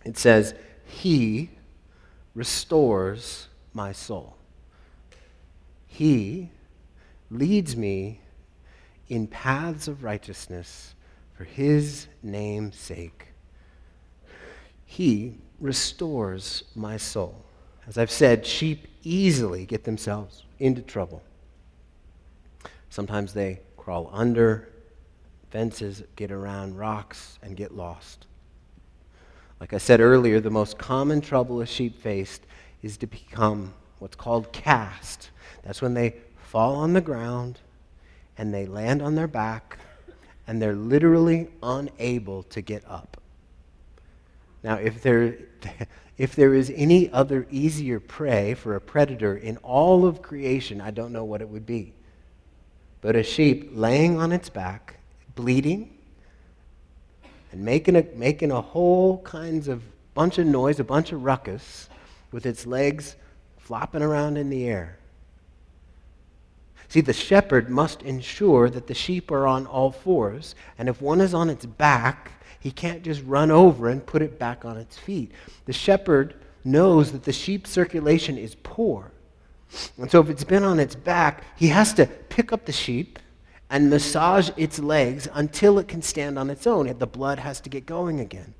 it 0.06 0.18
says, 0.18 0.54
He 0.86 1.50
restores 2.36 3.48
my 3.74 3.92
soul. 3.92 4.36
He 5.88 6.52
leads 7.32 7.76
me 7.76 8.22
in 9.10 9.28
paths 9.28 9.88
of 9.88 10.04
righteousness 10.04 10.94
for 11.34 11.46
his 11.46 12.08
name's 12.22 12.78
sake. 12.78 13.30
He 14.86 15.40
restores 15.60 16.64
my 16.76 16.98
soul. 16.98 17.44
As 17.88 17.98
I've 17.98 18.12
said, 18.12 18.46
sheep 18.46 18.88
easily 19.04 19.66
get 19.66 19.84
themselves 19.84 20.44
into 20.60 20.82
trouble. 20.82 21.22
Sometimes 22.90 23.34
they 23.34 23.62
crawl 23.76 24.10
under 24.12 24.70
fences, 25.50 26.04
get 26.16 26.32
around 26.32 26.78
rocks, 26.78 27.40
and 27.42 27.56
get 27.56 27.76
lost. 27.76 28.28
Like 29.60 29.74
I 29.74 29.78
said 29.78 30.00
earlier, 30.00 30.40
the 30.40 30.50
most 30.50 30.78
common 30.78 31.22
trouble 31.22 31.62
a 31.62 31.66
sheep 31.66 32.02
faced 32.02 32.44
is 32.82 32.98
to 32.98 33.08
become 33.08 33.74
what's 34.00 34.16
called 34.16 34.52
cast. 34.52 35.32
That's 35.64 35.82
when 35.82 35.94
they 35.94 36.16
fall 36.38 36.76
on 36.76 36.94
the 36.94 37.02
ground 37.02 37.60
and 38.38 38.54
they 38.54 38.66
land 38.66 39.02
on 39.02 39.16
their 39.16 39.28
back 39.28 39.80
and 40.46 40.62
they're 40.62 40.76
literally 40.76 41.50
unable 41.62 42.44
to 42.44 42.62
get 42.62 42.84
up. 42.88 43.20
Now, 44.64 44.76
if 44.76 45.02
they're 45.02 45.38
if 46.18 46.36
there 46.36 46.54
is 46.54 46.72
any 46.76 47.12
other 47.12 47.46
easier 47.52 48.00
prey 48.00 48.56
for 48.56 48.76
a 48.76 48.82
predator 48.82 49.36
in 49.36 49.58
all 49.58 50.06
of 50.06 50.22
creation, 50.22 50.82
I 50.82 50.92
don't 50.92 51.12
know 51.12 51.24
what 51.24 51.42
it 51.42 51.50
would 51.50 51.66
be. 51.66 51.94
But 53.02 53.16
a 53.16 53.24
sheep 53.24 53.70
laying 53.74 54.20
on 54.20 54.32
its 54.32 54.50
back, 54.50 55.00
bleeding, 55.36 55.96
and 57.52 57.64
making 57.64 57.96
a, 57.96 58.04
making 58.16 58.52
a 58.52 58.62
whole 58.62 59.22
kinds 59.22 59.68
of 59.68 59.84
bunch 60.16 60.40
of 60.40 60.48
noise, 60.48 60.80
a 60.80 60.84
bunch 60.84 61.12
of 61.12 61.24
ruckus, 61.24 61.90
with 62.32 62.46
its 62.46 62.66
legs 62.66 63.16
flopping 63.58 64.02
around 64.02 64.38
in 64.38 64.50
the 64.50 64.66
air. 64.66 64.98
See, 66.90 67.02
the 67.02 67.14
shepherd 67.14 67.70
must 67.70 68.02
ensure 68.02 68.70
that 68.70 68.88
the 68.88 68.94
sheep 68.94 69.30
are 69.30 69.46
on 69.46 69.68
all 69.68 69.92
fours, 69.92 70.56
and 70.78 70.90
if 70.90 71.02
one 71.02 71.22
is 71.22 71.34
on 71.34 71.50
its 71.50 71.66
back, 71.66 72.32
he 72.60 72.72
can't 72.72 73.04
just 73.04 73.24
run 73.24 73.52
over 73.52 73.90
and 73.90 74.06
put 74.06 74.22
it 74.22 74.40
back 74.40 74.66
on 74.66 74.78
its 74.78 74.98
feet. 74.98 75.32
The 75.66 75.74
shepherd 75.74 76.36
knows 76.64 77.12
that 77.12 77.24
the 77.24 77.34
sheep's 77.34 77.70
circulation 77.70 78.38
is 78.38 78.56
poor. 78.56 79.12
And 79.98 80.10
so 80.10 80.22
if 80.22 80.30
it's 80.30 80.44
been 80.44 80.64
on 80.64 80.80
its 80.80 80.96
back, 80.96 81.44
he 81.56 81.68
has 81.68 81.94
to 81.96 82.06
pick 82.06 82.52
up 82.52 82.66
the 82.66 82.72
sheep 82.72 83.20
and 83.70 83.90
massage 83.90 84.50
its 84.56 84.80
legs 84.80 85.28
until 85.34 85.78
it 85.78 85.88
can 85.88 86.02
stand 86.02 86.40
on 86.40 86.50
its 86.50 86.66
own. 86.66 86.88
The 86.98 87.08
blood 87.08 87.40
has 87.40 87.60
to 87.62 87.70
get 87.70 87.86
going 87.86 88.20
again. 88.20 88.54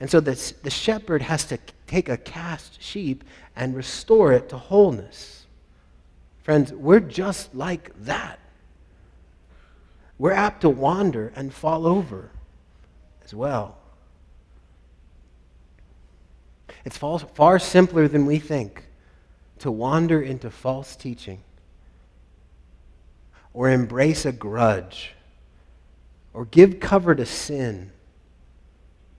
And 0.00 0.10
so 0.10 0.20
the, 0.20 0.52
the 0.62 0.70
shepherd 0.70 1.22
has 1.22 1.44
to 1.46 1.58
take 1.86 2.08
a 2.08 2.18
cast 2.18 2.82
sheep 2.82 3.24
and 3.54 3.74
restore 3.74 4.32
it 4.32 4.50
to 4.50 4.58
wholeness. 4.58 5.46
Friends, 6.42 6.72
we're 6.72 7.00
just 7.00 7.54
like 7.54 7.90
that. 8.04 8.38
We're 10.18 10.32
apt 10.32 10.60
to 10.62 10.68
wander 10.68 11.32
and 11.34 11.52
fall 11.52 11.86
over 11.86 12.30
as 13.26 13.34
well. 13.34 13.76
It's 16.84 16.96
far, 16.96 17.18
far 17.18 17.58
simpler 17.58 18.06
than 18.06 18.24
we 18.24 18.38
think 18.38 18.84
to 19.58 19.70
wander 19.72 20.22
into 20.22 20.48
false 20.48 20.94
teaching 20.94 21.42
or 23.52 23.68
embrace 23.68 24.24
a 24.24 24.30
grudge 24.30 25.12
or 26.32 26.44
give 26.44 26.78
cover 26.78 27.16
to 27.16 27.26
sin 27.26 27.90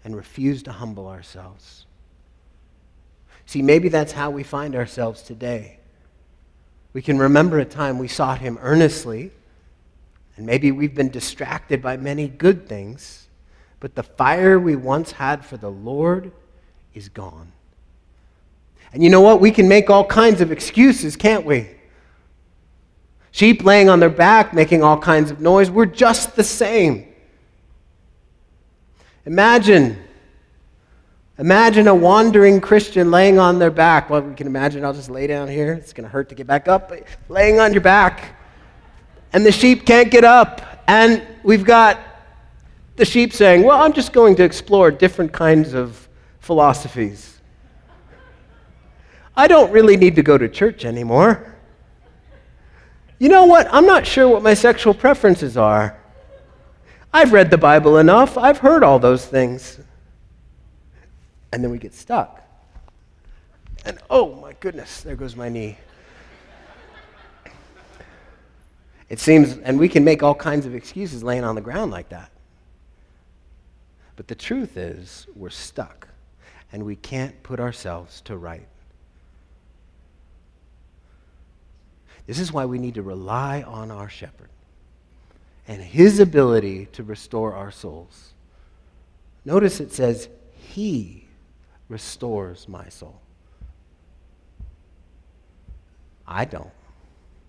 and 0.06 0.16
refuse 0.16 0.64
to 0.64 0.72
humble 0.72 1.10
ourselves. 1.10 1.86
See, 3.46 3.62
maybe 3.62 3.90
that's 3.90 4.14
how 4.14 4.30
we 4.30 4.44
find 4.44 4.74
ourselves 4.74 5.22
today. 5.22 5.80
We 6.94 7.02
can 7.02 7.18
remember 7.18 7.60
a 7.60 7.66
time 7.66 8.00
we 8.00 8.08
sought 8.08 8.40
Him 8.40 8.58
earnestly, 8.62 9.32
and 10.38 10.46
maybe 10.46 10.72
we've 10.72 10.96
been 10.96 11.10
distracted 11.10 11.82
by 11.82 11.98
many 11.98 12.30
good 12.30 12.70
things 12.70 13.27
but 13.80 13.96
the 13.96 14.04
fire 14.04 14.60
we 14.60 14.76
once 14.76 15.12
had 15.12 15.46
for 15.46 15.58
the 15.58 15.70
Lord 15.70 16.32
is 16.94 17.10
gone. 17.10 17.52
And 18.94 19.04
you 19.04 19.10
know 19.10 19.22
what? 19.22 19.40
We 19.40 19.52
can 19.52 19.68
make 19.68 19.90
all 19.90 20.06
kinds 20.06 20.42
of 20.42 20.52
excuses, 20.52 21.16
can't 21.16 21.46
we? 21.46 21.70
Sheep 23.32 23.64
laying 23.64 23.90
on 23.90 24.00
their 24.00 24.10
back, 24.10 24.54
making 24.54 24.84
all 24.84 24.98
kinds 24.98 25.30
of 25.30 25.40
noise. 25.40 25.70
We're 25.70 25.86
just 25.86 26.36
the 26.36 26.44
same. 26.44 27.06
Imagine, 29.26 30.02
imagine 31.38 31.88
a 31.88 31.94
wandering 31.94 32.62
Christian 32.62 33.12
laying 33.12 33.38
on 33.38 33.60
their 33.60 33.70
back. 33.70 34.10
Well, 34.10 34.22
we 34.22 34.34
can 34.34 34.48
imagine, 34.48 34.84
I'll 34.86 34.94
just 34.94 35.10
lay 35.10 35.28
down 35.28 35.50
here. 35.50 35.74
It's 35.74 35.94
going 35.94 36.06
to 36.06 36.10
hurt 36.10 36.30
to 36.30 36.36
get 36.36 36.48
back 36.48 36.68
up. 36.68 36.90
but 36.90 37.04
Laying 37.30 37.60
on 37.60 37.74
your 37.74 37.82
back. 37.82 38.38
And 39.34 39.46
the 39.46 39.52
sheep 39.52 39.86
can't 39.86 40.10
get 40.10 40.24
up. 40.24 40.62
And 40.88 41.22
we've 41.44 41.66
got 41.66 42.00
the 42.98 43.06
sheep 43.06 43.32
saying, 43.32 43.64
Well, 43.64 43.82
I'm 43.82 43.94
just 43.94 44.12
going 44.12 44.36
to 44.36 44.44
explore 44.44 44.92
different 44.92 45.32
kinds 45.32 45.74
of 45.74 46.08
philosophies. 46.40 47.40
I 49.36 49.48
don't 49.48 49.72
really 49.72 49.96
need 49.96 50.16
to 50.16 50.24
go 50.24 50.38
to 50.38 50.50
church 50.50 50.84
anymore. 50.84 51.56
You 53.20 53.30
know 53.30 53.46
what? 53.46 53.68
I'm 53.72 53.86
not 53.86 54.06
sure 54.06 54.28
what 54.28 54.42
my 54.42 54.56
sexual 54.56 54.94
preferences 54.94 55.58
are. 55.58 55.98
I've 57.14 57.32
read 57.32 57.50
the 57.50 57.58
Bible 57.58 57.98
enough, 57.98 58.38
I've 58.38 58.58
heard 58.58 58.84
all 58.84 59.00
those 59.00 59.26
things. 59.26 59.80
And 61.54 61.64
then 61.64 61.72
we 61.72 61.78
get 61.78 61.94
stuck. 61.94 62.44
And 63.86 64.00
oh 64.10 64.36
my 64.36 64.54
goodness, 64.60 65.02
there 65.02 65.16
goes 65.16 65.36
my 65.36 65.50
knee. 65.50 65.78
It 69.10 69.20
seems, 69.20 69.58
and 69.60 69.80
we 69.80 69.88
can 69.88 70.04
make 70.04 70.22
all 70.22 70.36
kinds 70.36 70.66
of 70.66 70.76
excuses 70.76 71.24
laying 71.24 71.46
on 71.46 71.56
the 71.56 71.62
ground 71.62 71.92
like 71.92 72.10
that. 72.10 72.30
But 74.18 74.28
the 74.28 74.36
truth 74.36 74.76
is, 74.76 75.28
we're 75.34 75.50
stuck. 75.50 76.10
and 76.74 76.86
we 76.86 76.98
can't 76.98 77.42
put 77.44 77.62
ourselves 77.62 78.20
to 78.20 78.36
right. 78.36 78.68
This 82.26 82.40
is 82.40 82.52
why 82.52 82.66
we 82.66 82.78
need 82.78 82.96
to 82.96 83.02
rely 83.02 83.62
on 83.62 83.90
our 83.90 84.10
shepherd 84.10 84.50
and 85.66 85.82
his 85.82 86.20
ability 86.20 86.88
to 86.92 87.04
restore 87.04 87.54
our 87.54 87.72
souls. 87.72 88.34
Notice 89.46 89.80
it 89.80 89.94
says, 89.94 90.28
He 90.52 91.24
restores 91.88 92.68
my 92.68 92.90
soul. 92.90 93.22
I 96.28 96.44
don't. 96.44 96.72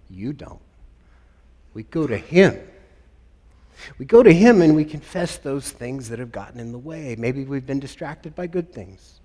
You 0.09 0.33
don't. 0.33 0.61
We 1.75 1.83
go 1.83 2.07
to 2.07 2.17
Him. 2.17 2.57
We 3.99 4.05
go 4.05 4.23
to 4.23 4.33
Him 4.33 4.63
and 4.63 4.75
we 4.75 4.85
confess 4.85 5.37
those 5.39 5.71
things 5.71 6.09
that 6.09 6.19
have 6.19 6.33
gotten 6.33 6.61
in 6.61 6.73
the 6.73 6.79
way. 6.79 7.17
Maybe 7.17 7.45
we've 7.45 7.67
been 7.67 7.81
distracted 7.81 8.35
by 8.35 8.47
good 8.47 8.73
things. 8.73 9.21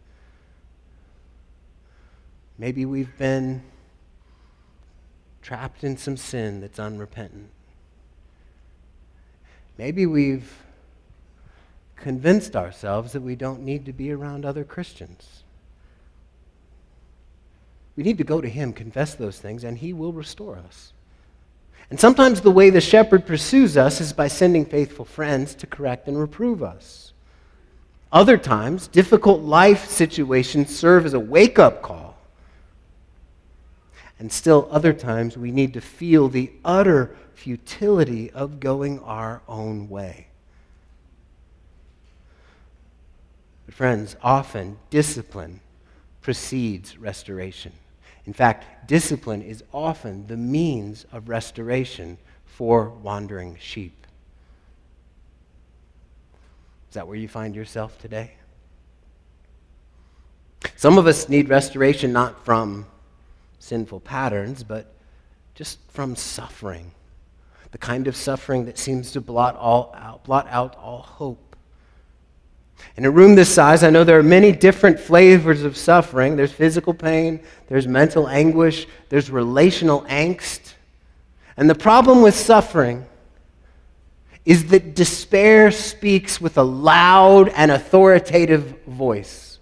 Maybe 2.57 2.85
we've 2.85 3.17
been 3.17 3.63
trapped 5.41 5.83
in 5.83 5.97
some 5.97 6.17
sin 6.17 6.61
that's 6.61 6.79
unrepentant. 6.79 7.49
Maybe 9.77 10.05
we've 10.05 10.51
convinced 11.95 12.55
ourselves 12.55 13.13
that 13.13 13.21
we 13.21 13.35
don't 13.35 13.61
need 13.61 13.85
to 13.85 13.93
be 13.93 14.11
around 14.11 14.45
other 14.45 14.63
Christians. 14.63 15.43
We 17.95 18.03
need 18.03 18.17
to 18.17 18.23
go 18.23 18.41
to 18.41 18.49
Him, 18.49 18.73
confess 18.73 19.15
those 19.15 19.39
things, 19.39 19.63
and 19.63 19.77
He 19.77 19.93
will 19.93 20.13
restore 20.13 20.57
us. 20.57 20.93
And 21.93 21.99
sometimes 21.99 22.41
the 22.41 22.49
way 22.49 22.71
the 22.71 22.81
shepherd 22.81 23.27
pursues 23.27 23.77
us 23.77 24.01
is 24.01 24.13
by 24.13 24.27
sending 24.27 24.65
faithful 24.65 25.05
friends 25.05 25.53
to 25.53 25.67
correct 25.67 26.07
and 26.07 26.19
reprove 26.19 26.63
us. 26.63 27.13
Other 28.11 28.35
times, 28.35 28.87
difficult 28.87 29.41
life 29.41 29.87
situations 29.87 30.75
serve 30.75 31.05
as 31.05 31.13
a 31.13 31.19
wake 31.19 31.59
up 31.59 31.83
call. 31.83 32.17
And 34.17 34.31
still, 34.31 34.67
other 34.71 34.91
times, 34.91 35.37
we 35.37 35.51
need 35.51 35.75
to 35.75 35.81
feel 35.81 36.29
the 36.29 36.51
utter 36.65 37.15
futility 37.35 38.31
of 38.31 38.59
going 38.59 38.99
our 39.01 39.43
own 39.47 39.87
way. 39.87 40.29
But, 43.67 43.75
friends, 43.75 44.15
often 44.23 44.79
discipline 44.89 45.59
precedes 46.23 46.97
restoration. 46.97 47.73
In 48.25 48.33
fact, 48.33 48.65
discipline 48.87 49.41
is 49.41 49.63
often 49.73 50.27
the 50.27 50.37
means 50.37 51.05
of 51.11 51.29
restoration 51.29 52.17
for 52.45 52.89
wandering 52.89 53.57
sheep. 53.59 54.07
Is 56.89 56.95
that 56.95 57.07
where 57.07 57.17
you 57.17 57.27
find 57.27 57.55
yourself 57.55 57.97
today? 57.97 58.33
Some 60.75 60.97
of 60.97 61.07
us 61.07 61.29
need 61.29 61.49
restoration 61.49 62.13
not 62.13 62.45
from 62.45 62.85
sinful 63.59 64.01
patterns, 64.01 64.63
but 64.63 64.93
just 65.55 65.79
from 65.89 66.15
suffering. 66.15 66.91
The 67.71 67.77
kind 67.77 68.07
of 68.07 68.15
suffering 68.15 68.65
that 68.65 68.77
seems 68.77 69.11
to 69.13 69.21
blot, 69.21 69.55
all 69.55 69.93
out, 69.97 70.23
blot 70.25 70.47
out 70.49 70.75
all 70.75 71.01
hope 71.01 71.52
in 72.95 73.05
a 73.05 73.11
room 73.11 73.35
this 73.35 73.53
size, 73.53 73.83
I 73.83 73.89
know 73.89 74.03
there 74.03 74.19
are 74.19 74.23
many 74.23 74.51
different 74.51 74.99
flavors 74.99 75.63
of 75.63 75.75
suffering. 75.75 76.35
There's 76.35 76.51
physical 76.51 76.93
pain, 76.93 77.39
there's 77.67 77.87
mental 77.87 78.27
anguish, 78.27 78.85
there's 79.09 79.31
relational 79.31 80.03
angst. 80.03 80.73
And 81.57 81.69
the 81.69 81.75
problem 81.75 82.21
with 82.21 82.35
suffering 82.35 83.05
is 84.45 84.67
that 84.67 84.95
despair 84.95 85.71
speaks 85.71 86.39
with 86.39 86.57
a 86.57 86.63
loud 86.63 87.49
and 87.49 87.71
authoritative 87.71 88.83
voice. 88.85 89.59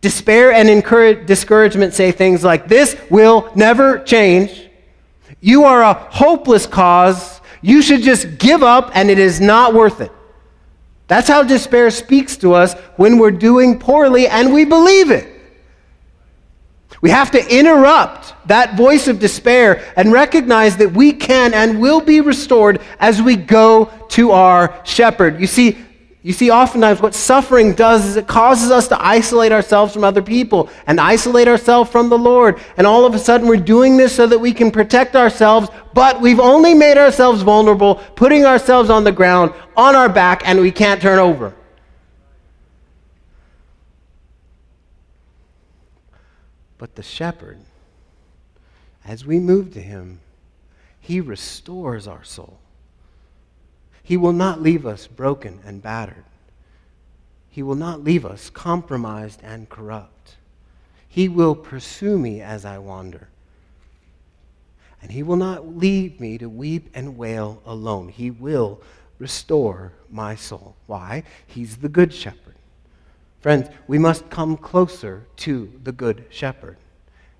Despair 0.00 0.52
and 0.52 1.26
discouragement 1.26 1.94
say 1.94 2.10
things 2.10 2.42
like, 2.42 2.66
This 2.66 2.96
will 3.08 3.52
never 3.54 4.00
change. 4.00 4.68
You 5.40 5.64
are 5.64 5.82
a 5.82 5.94
hopeless 5.94 6.66
cause. 6.66 7.40
You 7.60 7.82
should 7.82 8.02
just 8.02 8.38
give 8.38 8.64
up, 8.64 8.90
and 8.94 9.10
it 9.10 9.20
is 9.20 9.40
not 9.40 9.74
worth 9.74 10.00
it. 10.00 10.10
That's 11.12 11.28
how 11.28 11.42
despair 11.42 11.90
speaks 11.90 12.38
to 12.38 12.54
us 12.54 12.72
when 12.96 13.18
we're 13.18 13.32
doing 13.32 13.78
poorly 13.78 14.28
and 14.28 14.50
we 14.50 14.64
believe 14.64 15.10
it. 15.10 15.28
We 17.02 17.10
have 17.10 17.30
to 17.32 17.54
interrupt 17.54 18.32
that 18.48 18.78
voice 18.78 19.08
of 19.08 19.18
despair 19.18 19.92
and 19.94 20.10
recognize 20.10 20.78
that 20.78 20.94
we 20.94 21.12
can 21.12 21.52
and 21.52 21.82
will 21.82 22.00
be 22.00 22.22
restored 22.22 22.80
as 22.98 23.20
we 23.20 23.36
go 23.36 23.92
to 24.08 24.30
our 24.30 24.80
shepherd. 24.86 25.38
You 25.38 25.46
see, 25.46 25.76
you 26.24 26.32
see, 26.32 26.52
oftentimes 26.52 27.02
what 27.02 27.14
suffering 27.14 27.74
does 27.74 28.06
is 28.06 28.16
it 28.16 28.28
causes 28.28 28.70
us 28.70 28.86
to 28.88 29.04
isolate 29.04 29.50
ourselves 29.50 29.92
from 29.92 30.04
other 30.04 30.22
people 30.22 30.70
and 30.86 31.00
isolate 31.00 31.48
ourselves 31.48 31.90
from 31.90 32.08
the 32.08 32.18
Lord. 32.18 32.60
And 32.76 32.86
all 32.86 33.04
of 33.04 33.14
a 33.14 33.18
sudden, 33.18 33.48
we're 33.48 33.56
doing 33.56 33.96
this 33.96 34.14
so 34.14 34.28
that 34.28 34.38
we 34.38 34.52
can 34.52 34.70
protect 34.70 35.16
ourselves, 35.16 35.68
but 35.94 36.20
we've 36.20 36.38
only 36.38 36.74
made 36.74 36.96
ourselves 36.96 37.42
vulnerable, 37.42 37.96
putting 38.14 38.44
ourselves 38.44 38.88
on 38.88 39.02
the 39.02 39.10
ground, 39.10 39.52
on 39.76 39.96
our 39.96 40.08
back, 40.08 40.42
and 40.46 40.60
we 40.60 40.70
can't 40.70 41.02
turn 41.02 41.18
over. 41.18 41.56
But 46.78 46.94
the 46.94 47.02
shepherd, 47.02 47.58
as 49.04 49.26
we 49.26 49.40
move 49.40 49.72
to 49.74 49.80
him, 49.80 50.20
he 51.00 51.20
restores 51.20 52.06
our 52.06 52.22
soul. 52.22 52.61
He 54.02 54.16
will 54.16 54.32
not 54.32 54.60
leave 54.60 54.84
us 54.84 55.06
broken 55.06 55.60
and 55.64 55.82
battered. 55.82 56.24
He 57.50 57.62
will 57.62 57.74
not 57.74 58.02
leave 58.02 58.24
us 58.24 58.50
compromised 58.50 59.40
and 59.42 59.68
corrupt. 59.68 60.36
He 61.08 61.28
will 61.28 61.54
pursue 61.54 62.18
me 62.18 62.40
as 62.40 62.64
I 62.64 62.78
wander. 62.78 63.28
And 65.02 65.12
He 65.12 65.22
will 65.22 65.36
not 65.36 65.76
leave 65.76 66.18
me 66.18 66.38
to 66.38 66.48
weep 66.48 66.88
and 66.94 67.18
wail 67.18 67.60
alone. 67.66 68.08
He 68.08 68.30
will 68.30 68.80
restore 69.18 69.92
my 70.10 70.34
soul. 70.34 70.74
Why? 70.86 71.24
He's 71.46 71.76
the 71.76 71.88
Good 71.88 72.14
Shepherd. 72.14 72.54
Friends, 73.40 73.68
we 73.86 73.98
must 73.98 74.30
come 74.30 74.56
closer 74.56 75.26
to 75.36 75.70
the 75.84 75.92
Good 75.92 76.24
Shepherd. 76.30 76.78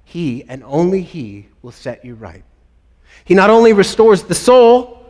He 0.04 0.44
and 0.44 0.62
only 0.64 1.02
He 1.02 1.48
will 1.62 1.72
set 1.72 2.04
you 2.04 2.14
right. 2.14 2.44
He 3.24 3.34
not 3.34 3.50
only 3.50 3.72
restores 3.72 4.24
the 4.24 4.34
soul, 4.34 5.01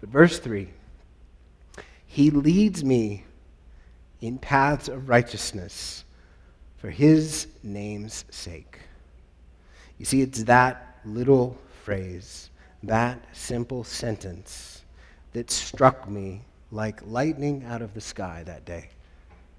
but 0.00 0.08
verse 0.08 0.38
3 0.38 0.68
He 2.06 2.30
leads 2.30 2.84
me 2.84 3.24
in 4.20 4.38
paths 4.38 4.88
of 4.88 5.08
righteousness 5.08 6.04
for 6.76 6.90
his 6.90 7.46
name's 7.62 8.24
sake. 8.30 8.78
You 9.98 10.04
see, 10.04 10.22
it's 10.22 10.44
that 10.44 10.98
little 11.04 11.58
phrase, 11.84 12.50
that 12.82 13.22
simple 13.32 13.84
sentence 13.84 14.82
that 15.32 15.50
struck 15.50 16.08
me 16.08 16.42
like 16.72 17.00
lightning 17.06 17.64
out 17.66 17.82
of 17.82 17.94
the 17.94 18.00
sky 18.00 18.42
that 18.46 18.64
day 18.64 18.88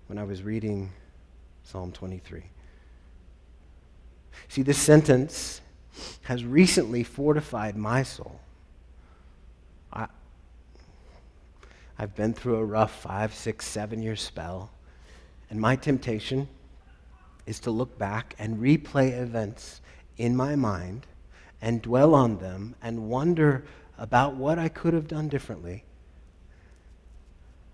when 0.07 0.17
I 0.17 0.23
was 0.23 0.41
reading 0.43 0.91
Psalm 1.63 1.91
23. 1.91 2.43
See, 4.47 4.61
this 4.63 4.77
sentence 4.77 5.61
has 6.23 6.43
recently 6.43 7.03
fortified 7.03 7.75
my 7.75 8.03
soul. 8.03 8.39
I've 12.01 12.15
been 12.15 12.33
through 12.33 12.55
a 12.55 12.65
rough 12.65 12.99
five, 13.03 13.31
six, 13.31 13.67
seven 13.67 14.01
year 14.01 14.15
spell, 14.15 14.71
and 15.51 15.61
my 15.61 15.75
temptation 15.75 16.47
is 17.45 17.59
to 17.59 17.69
look 17.69 17.95
back 17.99 18.33
and 18.39 18.57
replay 18.57 19.19
events 19.21 19.81
in 20.17 20.35
my 20.35 20.55
mind 20.55 21.05
and 21.61 21.79
dwell 21.79 22.15
on 22.15 22.39
them 22.39 22.73
and 22.81 23.07
wonder 23.07 23.65
about 23.99 24.33
what 24.33 24.57
I 24.57 24.67
could 24.67 24.95
have 24.95 25.07
done 25.07 25.27
differently 25.27 25.83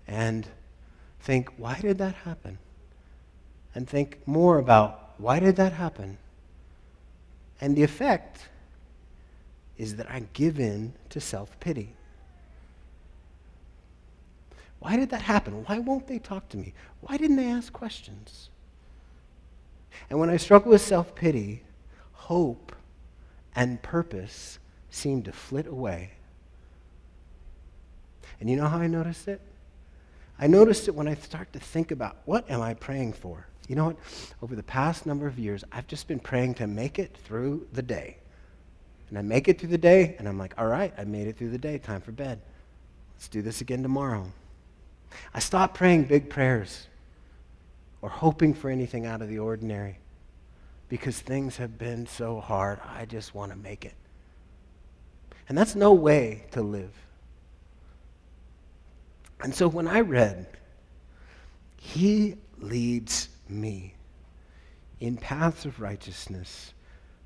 and 0.06 0.46
think, 1.20 1.48
why 1.56 1.80
did 1.80 1.96
that 1.96 2.14
happen? 2.16 2.58
And 3.74 3.88
think 3.88 4.18
more 4.26 4.58
about 4.58 5.14
why 5.16 5.40
did 5.40 5.56
that 5.56 5.72
happen? 5.72 6.18
And 7.62 7.74
the 7.74 7.82
effect 7.82 8.50
is 9.78 9.96
that 9.96 10.10
I 10.10 10.24
give 10.34 10.60
in 10.60 10.92
to 11.08 11.18
self 11.18 11.58
pity. 11.60 11.94
Why 14.80 14.96
did 14.96 15.10
that 15.10 15.22
happen? 15.22 15.64
Why 15.64 15.78
won't 15.78 16.06
they 16.06 16.18
talk 16.18 16.48
to 16.50 16.56
me? 16.56 16.72
Why 17.00 17.16
didn't 17.16 17.36
they 17.36 17.50
ask 17.50 17.72
questions? 17.72 18.50
And 20.08 20.18
when 20.18 20.30
I 20.30 20.36
struggle 20.36 20.70
with 20.70 20.82
self 20.82 21.14
pity, 21.14 21.62
hope 22.12 22.72
and 23.56 23.82
purpose 23.82 24.58
seem 24.90 25.22
to 25.24 25.32
flit 25.32 25.66
away. 25.66 26.12
And 28.40 28.48
you 28.48 28.56
know 28.56 28.68
how 28.68 28.78
I 28.78 28.86
noticed 28.86 29.26
it? 29.26 29.40
I 30.38 30.46
noticed 30.46 30.86
it 30.86 30.94
when 30.94 31.08
I 31.08 31.14
start 31.14 31.52
to 31.54 31.58
think 31.58 31.90
about 31.90 32.16
what 32.24 32.48
am 32.48 32.62
I 32.62 32.74
praying 32.74 33.14
for? 33.14 33.46
You 33.66 33.76
know 33.76 33.86
what? 33.86 33.96
Over 34.42 34.54
the 34.54 34.62
past 34.62 35.04
number 35.04 35.26
of 35.26 35.38
years, 35.38 35.64
I've 35.72 35.88
just 35.88 36.06
been 36.06 36.20
praying 36.20 36.54
to 36.54 36.66
make 36.66 36.98
it 36.98 37.16
through 37.24 37.66
the 37.72 37.82
day. 37.82 38.18
And 39.08 39.18
I 39.18 39.22
make 39.22 39.48
it 39.48 39.58
through 39.58 39.70
the 39.70 39.78
day, 39.78 40.14
and 40.18 40.28
I'm 40.28 40.38
like, 40.38 40.54
all 40.58 40.66
right, 40.66 40.92
I 40.96 41.04
made 41.04 41.26
it 41.26 41.36
through 41.36 41.50
the 41.50 41.58
day. 41.58 41.78
Time 41.78 42.00
for 42.00 42.12
bed. 42.12 42.40
Let's 43.14 43.28
do 43.28 43.42
this 43.42 43.60
again 43.60 43.82
tomorrow. 43.82 44.30
I 45.34 45.38
stopped 45.38 45.74
praying 45.74 46.04
big 46.04 46.30
prayers 46.30 46.86
or 48.02 48.08
hoping 48.08 48.54
for 48.54 48.70
anything 48.70 49.06
out 49.06 49.22
of 49.22 49.28
the 49.28 49.38
ordinary 49.38 49.98
because 50.88 51.18
things 51.20 51.56
have 51.56 51.78
been 51.78 52.06
so 52.06 52.40
hard. 52.40 52.80
I 52.84 53.04
just 53.04 53.34
want 53.34 53.52
to 53.52 53.58
make 53.58 53.84
it. 53.84 53.94
And 55.48 55.56
that's 55.56 55.74
no 55.74 55.92
way 55.92 56.44
to 56.52 56.62
live. 56.62 56.92
And 59.40 59.54
so 59.54 59.68
when 59.68 59.86
I 59.86 60.00
read, 60.00 60.46
He 61.76 62.36
leads 62.58 63.28
me 63.48 63.94
in 65.00 65.16
paths 65.16 65.64
of 65.64 65.80
righteousness 65.80 66.74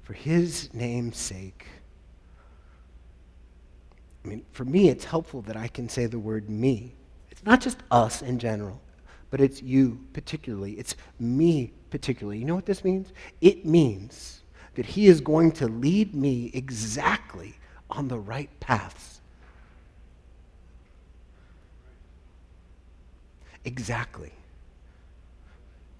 for 0.02 0.12
His 0.12 0.72
name's 0.74 1.16
sake. 1.16 1.66
I 4.24 4.28
mean, 4.28 4.44
for 4.52 4.64
me, 4.64 4.88
it's 4.88 5.04
helpful 5.04 5.42
that 5.42 5.56
I 5.56 5.68
can 5.68 5.88
say 5.88 6.06
the 6.06 6.18
word 6.18 6.48
me. 6.48 6.94
Not 7.44 7.60
just 7.60 7.78
us 7.90 8.22
in 8.22 8.38
general, 8.38 8.80
but 9.30 9.40
it's 9.40 9.62
you 9.62 10.00
particularly. 10.12 10.72
It's 10.78 10.94
me 11.18 11.72
particularly. 11.90 12.38
You 12.38 12.44
know 12.44 12.54
what 12.54 12.66
this 12.66 12.84
means? 12.84 13.12
It 13.40 13.66
means 13.66 14.42
that 14.74 14.86
He 14.86 15.06
is 15.06 15.20
going 15.20 15.52
to 15.52 15.66
lead 15.66 16.14
me 16.14 16.50
exactly 16.54 17.54
on 17.90 18.08
the 18.08 18.18
right 18.18 18.48
paths. 18.60 19.20
Exactly. 23.64 24.32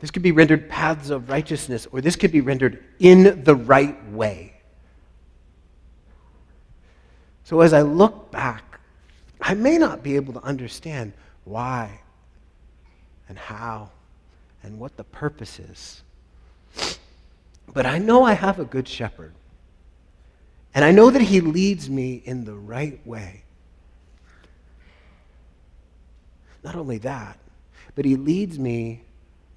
This 0.01 0.11
could 0.11 0.23
be 0.23 0.33
rendered 0.33 0.69
paths 0.69 1.11
of 1.11 1.29
righteousness, 1.29 1.87
or 1.93 2.01
this 2.01 2.17
could 2.17 2.33
be 2.33 2.41
rendered 2.41 2.83
in 2.99 3.45
the 3.45 3.55
right 3.55 4.11
way. 4.11 4.55
So 7.45 7.61
as 7.61 7.73
I 7.73 7.83
look 7.83 8.31
back, 8.33 8.81
I 9.41 9.55
may 9.55 9.79
not 9.79 10.03
be 10.03 10.17
able 10.17 10.33
to 10.35 10.43
understand 10.43 11.13
why 11.45 12.01
and 13.29 13.39
how 13.39 13.91
and 14.63 14.79
what 14.79 14.97
the 14.97 15.05
purpose 15.05 15.59
is. 15.59 16.03
But 17.73 17.87
I 17.87 17.99
know 17.99 18.25
I 18.25 18.35
have 18.35 18.59
a 18.59 18.65
good 18.65 18.87
shepherd. 18.87 19.33
And 20.75 20.85
I 20.85 20.91
know 20.91 21.11
that 21.11 21.23
he 21.23 21.41
leads 21.41 21.91
me 21.91 22.23
in 22.25 22.45
the 22.45 22.55
right 22.55 23.05
way. 23.07 23.43
Not 26.65 26.77
only 26.77 26.99
that, 26.99 27.39
but 27.95 28.05
he 28.05 28.17
leads 28.17 28.59
me 28.59 29.03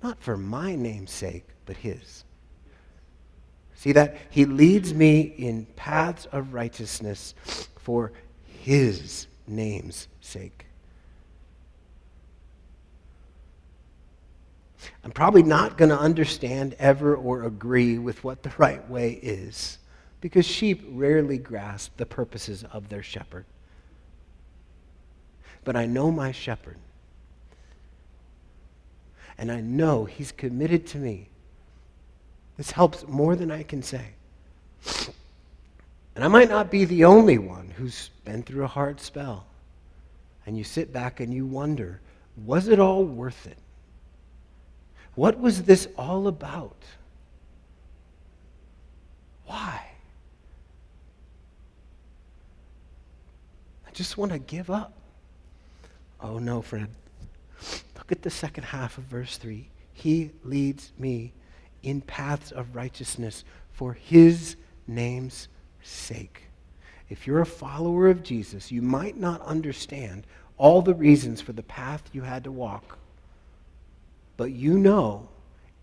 not 0.04 0.22
for 0.22 0.38
my 0.38 0.76
name's 0.76 1.12
sake, 1.12 1.46
but 1.66 1.78
his. 1.78 2.24
See 3.76 3.92
that? 3.94 4.18
He 4.30 4.46
leads 4.46 4.94
me 4.94 5.22
in 5.22 5.66
paths 5.76 6.26
of 6.32 6.54
righteousness 6.54 7.34
for 7.78 8.12
his 8.46 9.28
name's 9.48 10.08
sake. 10.22 10.65
I'm 15.04 15.12
probably 15.12 15.44
not 15.44 15.78
going 15.78 15.90
to 15.90 16.00
understand 16.00 16.76
ever 16.80 17.16
or 17.16 17.44
agree 17.44 17.98
with 17.98 18.24
what 18.24 18.44
the 18.44 18.52
right 18.58 18.88
way 18.90 19.12
is 19.12 19.78
because 20.22 20.46
sheep 20.46 20.84
rarely 20.90 21.38
grasp 21.38 21.98
the 21.98 22.06
purposes 22.06 22.64
of 22.72 22.90
their 22.90 23.04
shepherd. 23.04 23.46
But 25.64 25.76
I 25.76 25.86
know 25.86 26.12
my 26.12 26.32
shepherd. 26.32 26.78
And 29.38 29.52
I 29.52 29.62
know 29.62 30.06
he's 30.06 30.32
committed 30.32 30.88
to 30.88 30.98
me. 30.98 31.30
This 32.58 32.72
helps 32.72 33.08
more 33.08 33.36
than 33.36 33.52
I 33.52 33.64
can 33.64 33.84
say. 33.84 34.14
And 36.16 36.24
I 36.24 36.28
might 36.28 36.50
not 36.50 36.72
be 36.72 36.86
the 36.86 37.04
only 37.06 37.38
one 37.38 37.70
who's 37.76 38.10
been 38.24 38.42
through 38.44 38.64
a 38.64 38.68
hard 38.68 39.02
spell. 39.02 39.46
And 40.46 40.58
you 40.58 40.64
sit 40.64 40.94
back 40.94 41.20
and 41.20 41.34
you 41.34 41.46
wonder 41.46 42.00
was 42.38 42.68
it 42.68 42.80
all 42.80 43.04
worth 43.06 43.48
it? 43.48 43.58
What 45.16 45.40
was 45.40 45.64
this 45.64 45.88
all 45.98 46.28
about? 46.28 46.76
Why? 49.46 49.82
I 53.88 53.92
just 53.92 54.18
want 54.18 54.32
to 54.34 54.40
give 54.40 54.70
up. 54.70 54.94
Oh 56.22 56.38
no, 56.40 56.62
friend. 56.62 56.90
Look 57.96 58.12
at 58.12 58.22
the 58.22 58.30
second 58.30 58.66
half 58.66 58.98
of 58.98 59.06
verse 59.06 59.38
3. 59.38 59.70
He 59.94 60.32
leads 60.44 60.92
me 60.98 61.34
in 61.82 62.02
paths 62.02 62.52
of 62.52 62.76
righteousness 62.76 63.46
for 63.72 63.94
his 63.94 64.58
name's 64.88 65.48
sake. 65.82 66.44
If 67.10 67.26
you're 67.28 67.42
a 67.42 67.46
follower 67.46 68.10
of 68.10 68.24
Jesus, 68.24 68.72
you 68.72 68.82
might 68.82 69.18
not 69.18 69.42
understand 69.42 70.26
all 70.58 70.82
the 70.82 70.94
reasons 70.94 71.42
for 71.42 71.54
the 71.54 71.64
path 71.64 72.04
you 72.12 72.22
had 72.24 72.44
to 72.46 72.52
walk, 72.52 72.98
but 74.38 74.52
you 74.52 74.78
know 74.78 75.30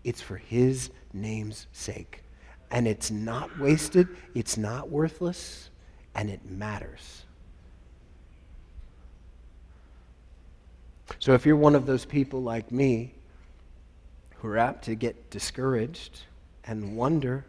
it's 0.03 0.21
for 0.21 0.37
his 0.37 0.89
name's 1.13 1.67
sake. 1.71 2.23
And 2.71 2.87
it's 2.87 3.11
not 3.11 3.59
wasted, 3.59 4.07
it's 4.33 4.57
not 4.57 4.89
worthless, 4.89 5.69
and 6.15 6.29
it 6.29 6.43
matters. 6.49 7.25
So 11.19 11.33
if 11.33 11.45
you're 11.45 11.55
one 11.55 11.75
of 11.75 11.85
those 11.85 12.05
people 12.05 12.41
like 12.41 12.71
me 12.71 13.13
who 14.37 14.47
are 14.47 14.57
apt 14.57 14.85
to 14.85 14.95
get 14.95 15.29
discouraged 15.29 16.21
and 16.65 16.97
wonder, 16.97 17.45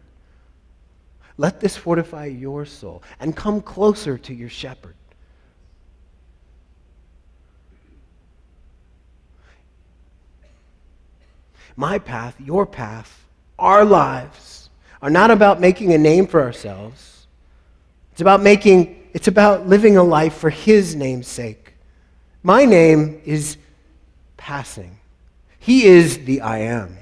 let 1.37 1.59
this 1.59 1.75
fortify 1.75 2.25
your 2.25 2.65
soul 2.65 3.03
and 3.19 3.35
come 3.35 3.61
closer 3.61 4.17
to 4.17 4.33
your 4.33 4.49
shepherd. 4.49 4.95
My 11.75 11.99
path, 11.99 12.35
your 12.39 12.65
path, 12.65 13.25
our 13.59 13.83
lives 13.83 14.69
are 15.01 15.09
not 15.09 15.31
about 15.31 15.59
making 15.59 15.93
a 15.93 15.97
name 15.97 16.27
for 16.27 16.41
ourselves. 16.41 17.27
It's 18.11 18.21
about 18.21 18.41
making, 18.41 19.09
it's 19.13 19.27
about 19.27 19.67
living 19.67 19.97
a 19.97 20.03
life 20.03 20.35
for 20.35 20.49
his 20.49 20.95
name's 20.95 21.27
sake. 21.27 21.73
My 22.43 22.65
name 22.65 23.21
is 23.25 23.57
passing. 24.37 24.99
He 25.59 25.85
is 25.85 26.25
the 26.25 26.41
I 26.41 26.59
am. 26.59 26.97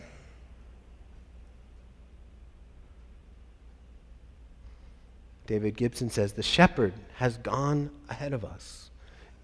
David 5.45 5.75
Gibson 5.75 6.09
says, 6.09 6.33
The 6.33 6.41
shepherd 6.41 6.93
has 7.15 7.37
gone 7.37 7.91
ahead 8.09 8.33
of 8.33 8.45
us, 8.45 8.89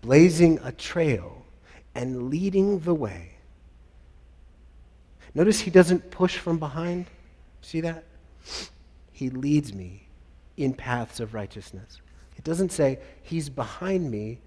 blazing 0.02 0.60
a 0.64 0.72
trail 0.72 1.46
and 1.94 2.30
leading 2.30 2.80
the 2.80 2.94
way. 2.94 3.29
Notice 5.36 5.60
he 5.60 5.72
doesn't 5.72 6.12
push 6.12 6.38
from 6.38 6.58
behind. 6.58 7.06
See 7.62 7.82
that? 7.82 8.04
He 9.12 9.30
leads 9.30 9.74
me 9.74 10.08
in 10.58 10.74
paths 10.74 11.20
of 11.20 11.34
righteousness. 11.34 12.02
It 12.38 12.44
doesn't 12.44 12.72
say 12.72 13.00
he's 13.22 13.50
behind 13.50 14.10
me 14.10 14.40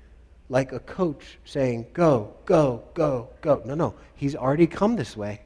like 0.49 0.73
a 0.73 0.81
coach 0.81 1.39
saying, 1.45 1.87
Go, 1.93 2.35
go, 2.45 2.85
go, 2.95 3.29
go. 3.41 3.63
No, 3.65 3.75
no. 3.75 3.95
He's 4.15 4.35
already 4.35 4.67
come 4.67 4.97
this 4.97 5.17
way. 5.17 5.43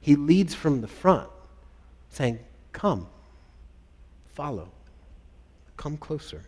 He 0.00 0.14
leads 0.14 0.54
from 0.54 0.80
the 0.80 0.88
front, 0.88 1.28
saying, 2.10 2.38
Come, 2.72 3.08
follow, 4.34 4.70
come 5.76 5.96
closer. 5.96 6.42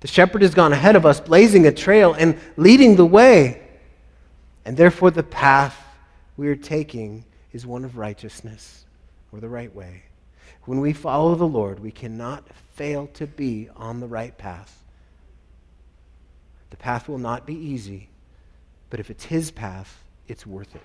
The 0.00 0.08
shepherd 0.08 0.42
has 0.42 0.54
gone 0.54 0.72
ahead 0.72 0.96
of 0.96 1.04
us, 1.04 1.20
blazing 1.20 1.66
a 1.66 1.72
trail 1.72 2.14
and 2.14 2.38
leading 2.56 2.96
the 2.96 3.06
way. 3.06 3.62
And 4.64 4.76
therefore, 4.76 5.10
the 5.10 5.22
path 5.22 5.76
we 6.36 6.48
are 6.48 6.56
taking 6.56 7.24
is 7.52 7.66
one 7.66 7.84
of 7.84 7.96
righteousness 7.96 8.84
or 9.32 9.40
the 9.40 9.48
right 9.48 9.74
way. 9.74 10.02
When 10.64 10.80
we 10.80 10.92
follow 10.92 11.34
the 11.34 11.48
Lord, 11.48 11.80
we 11.80 11.90
cannot 11.90 12.46
fail 12.74 13.08
to 13.14 13.26
be 13.26 13.68
on 13.74 14.00
the 14.00 14.06
right 14.06 14.36
path. 14.36 14.84
The 16.70 16.76
path 16.76 17.08
will 17.08 17.18
not 17.18 17.46
be 17.46 17.54
easy, 17.54 18.08
but 18.90 19.00
if 19.00 19.10
it's 19.10 19.24
His 19.24 19.50
path, 19.50 20.04
it's 20.28 20.46
worth 20.46 20.74
it. 20.76 20.84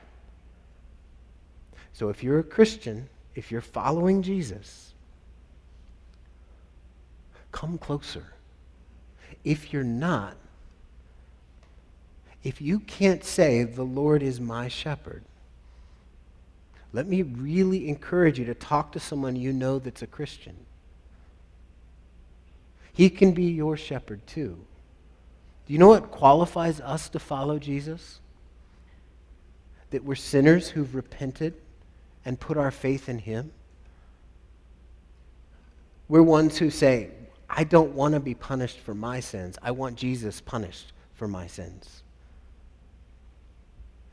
So 1.91 2.09
if 2.09 2.23
you're 2.23 2.39
a 2.39 2.43
Christian, 2.43 3.09
if 3.35 3.51
you're 3.51 3.61
following 3.61 4.23
Jesus, 4.23 4.93
come 7.51 7.77
closer. 7.77 8.25
If 9.43 9.73
you're 9.73 9.83
not, 9.83 10.35
if 12.43 12.61
you 12.61 12.79
can't 12.79 13.23
say, 13.23 13.63
The 13.63 13.83
Lord 13.83 14.21
is 14.21 14.39
my 14.39 14.67
shepherd, 14.67 15.23
let 16.91 17.07
me 17.07 17.23
really 17.23 17.89
encourage 17.89 18.37
you 18.37 18.45
to 18.45 18.53
talk 18.53 18.91
to 18.91 18.99
someone 18.99 19.35
you 19.35 19.51
know 19.51 19.79
that's 19.79 20.03
a 20.03 20.07
Christian. 20.07 20.55
He 22.93 23.09
can 23.09 23.31
be 23.31 23.45
your 23.45 23.75
shepherd 23.75 24.25
too. 24.27 24.59
Do 25.65 25.73
you 25.73 25.79
know 25.79 25.87
what 25.87 26.11
qualifies 26.11 26.79
us 26.81 27.09
to 27.09 27.19
follow 27.19 27.57
Jesus? 27.57 28.19
That 29.89 30.03
we're 30.03 30.15
sinners 30.15 30.69
who've 30.69 30.93
repented 30.93 31.55
and 32.25 32.39
put 32.39 32.57
our 32.57 32.71
faith 32.71 33.09
in 33.09 33.17
Him. 33.19 33.51
We're 36.07 36.21
ones 36.21 36.57
who 36.57 36.69
say, 36.69 37.09
I 37.55 37.63
don't 37.63 37.93
want 37.93 38.15
to 38.15 38.19
be 38.19 38.33
punished 38.33 38.79
for 38.79 38.95
my 38.95 39.19
sins. 39.19 39.59
I 39.61 39.71
want 39.71 39.95
Jesus 39.95 40.41
punished 40.41 40.91
for 41.13 41.27
my 41.27 41.45
sins. 41.45 42.01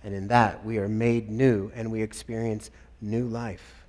And 0.05 0.14
in 0.14 0.28
that, 0.28 0.62
we 0.64 0.76
are 0.76 0.88
made 0.88 1.30
new 1.30 1.72
and 1.74 1.91
we 1.91 2.03
experience 2.03 2.70
new 3.01 3.26
life. 3.26 3.86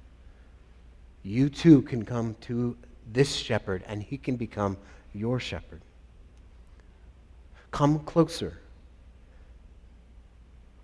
You 1.24 1.50
too 1.50 1.82
can 1.82 2.06
come 2.06 2.36
to 2.42 2.78
this 3.12 3.36
shepherd 3.36 3.84
and 3.88 4.02
he 4.02 4.18
can 4.18 4.38
become 4.38 4.78
your 5.14 5.38
shepherd. 5.40 5.82
Come 7.72 8.00
closer. 8.00 8.58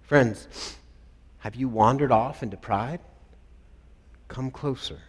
Friends, 0.03 0.75
have 1.39 1.55
you 1.55 1.69
wandered 1.69 2.11
off 2.11 2.43
into 2.43 2.57
pride? 2.57 2.99
Come 4.27 4.51
closer. 4.51 4.99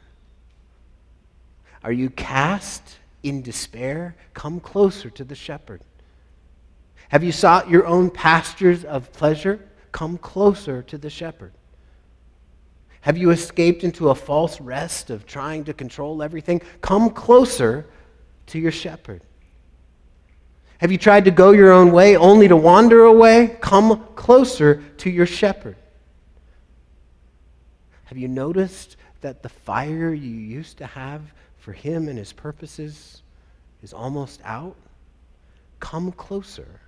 Are 1.83 1.93
you 1.93 2.11
cast 2.11 2.99
in 3.23 3.43
despair? 3.43 4.17
Come 4.35 4.61
closer 4.61 5.11
to 5.11 5.25
the 5.25 5.35
shepherd. 5.35 5.83
Have 7.09 7.25
you 7.25 7.33
sought 7.33 7.71
your 7.71 7.87
own 7.87 8.11
pastures 8.11 8.85
of 8.85 9.13
pleasure? 9.13 9.61
Come 9.93 10.19
closer 10.19 10.83
to 10.83 10.99
the 10.99 11.11
shepherd. 11.11 11.53
Have 13.01 13.17
you 13.17 13.31
escaped 13.31 13.85
into 13.85 14.11
a 14.11 14.15
false 14.15 14.61
rest 14.61 15.09
of 15.11 15.25
trying 15.25 15.65
to 15.65 15.73
control 15.73 16.23
everything? 16.23 16.61
Come 16.81 17.11
closer 17.11 17.87
to 18.47 18.59
your 18.59 18.73
shepherd. 18.73 19.23
Have 20.79 20.93
you 20.93 20.99
tried 20.99 21.25
to 21.25 21.31
go 21.31 21.53
your 21.53 21.73
own 21.73 21.91
way 21.91 22.17
only 22.17 22.49
to 22.49 22.57
wander 22.57 23.05
away? 23.05 23.57
Come 23.61 24.05
closer 24.15 24.83
to 24.99 25.11
your 25.11 25.27
shepherd. 25.27 25.77
Have 28.05 28.19
you 28.19 28.29
noticed 28.29 28.97
that 29.21 29.43
the 29.43 29.49
fire 29.49 30.13
you 30.13 30.31
used 30.31 30.79
to 30.79 30.87
have 30.87 31.23
for 31.69 31.75
him 31.75 32.09
and 32.09 32.17
his 32.17 32.33
purposes 32.33 33.23
is 33.83 33.93
almost 33.93 34.41
out? 34.43 34.75
Come 35.81 36.13
closer 36.13 36.81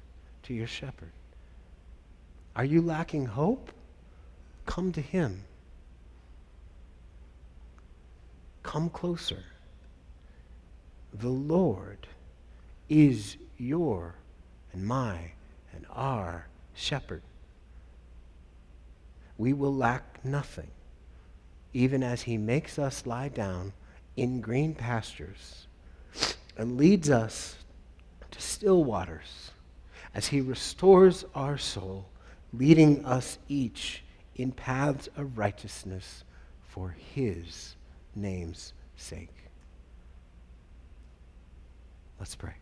to 0.45 0.55
your 0.55 0.66
shepherd. 0.66 1.12
Are 2.57 2.64
you 2.64 2.81
lacking 2.81 3.26
hope? 3.26 3.72
Come 4.64 4.91
to 4.93 5.03
him. 5.03 5.45
Come 8.62 8.89
closer. 8.89 9.45
The 11.12 11.28
Lord 11.28 12.07
is 12.89 13.37
your 13.59 14.14
and 14.72 14.87
my 14.87 15.33
and 15.74 15.85
our 15.93 16.47
shepherd. 16.72 17.20
We 19.37 19.53
will 19.53 19.74
lack 19.74 20.24
nothing, 20.24 20.70
even 21.74 22.03
as 22.03 22.22
he 22.22 22.39
makes 22.39 22.78
us 22.78 23.05
lie 23.05 23.28
down 23.28 23.74
in 24.16 24.40
green 24.40 24.74
pastures 24.74 25.66
and 26.56 26.76
leads 26.76 27.08
us 27.11 27.56
to 28.30 28.40
still 28.40 28.84
waters, 28.84 29.50
as 30.14 30.28
he 30.28 30.40
restores 30.40 31.24
our 31.34 31.56
soul, 31.58 32.08
leading 32.52 33.04
us 33.04 33.38
each 33.48 34.02
in 34.36 34.52
paths 34.52 35.08
of 35.16 35.38
righteousness 35.38 36.24
for 36.68 36.94
his 37.14 37.76
name's 38.14 38.72
sake. 38.96 39.34
Let's 42.18 42.34
pray. 42.34 42.54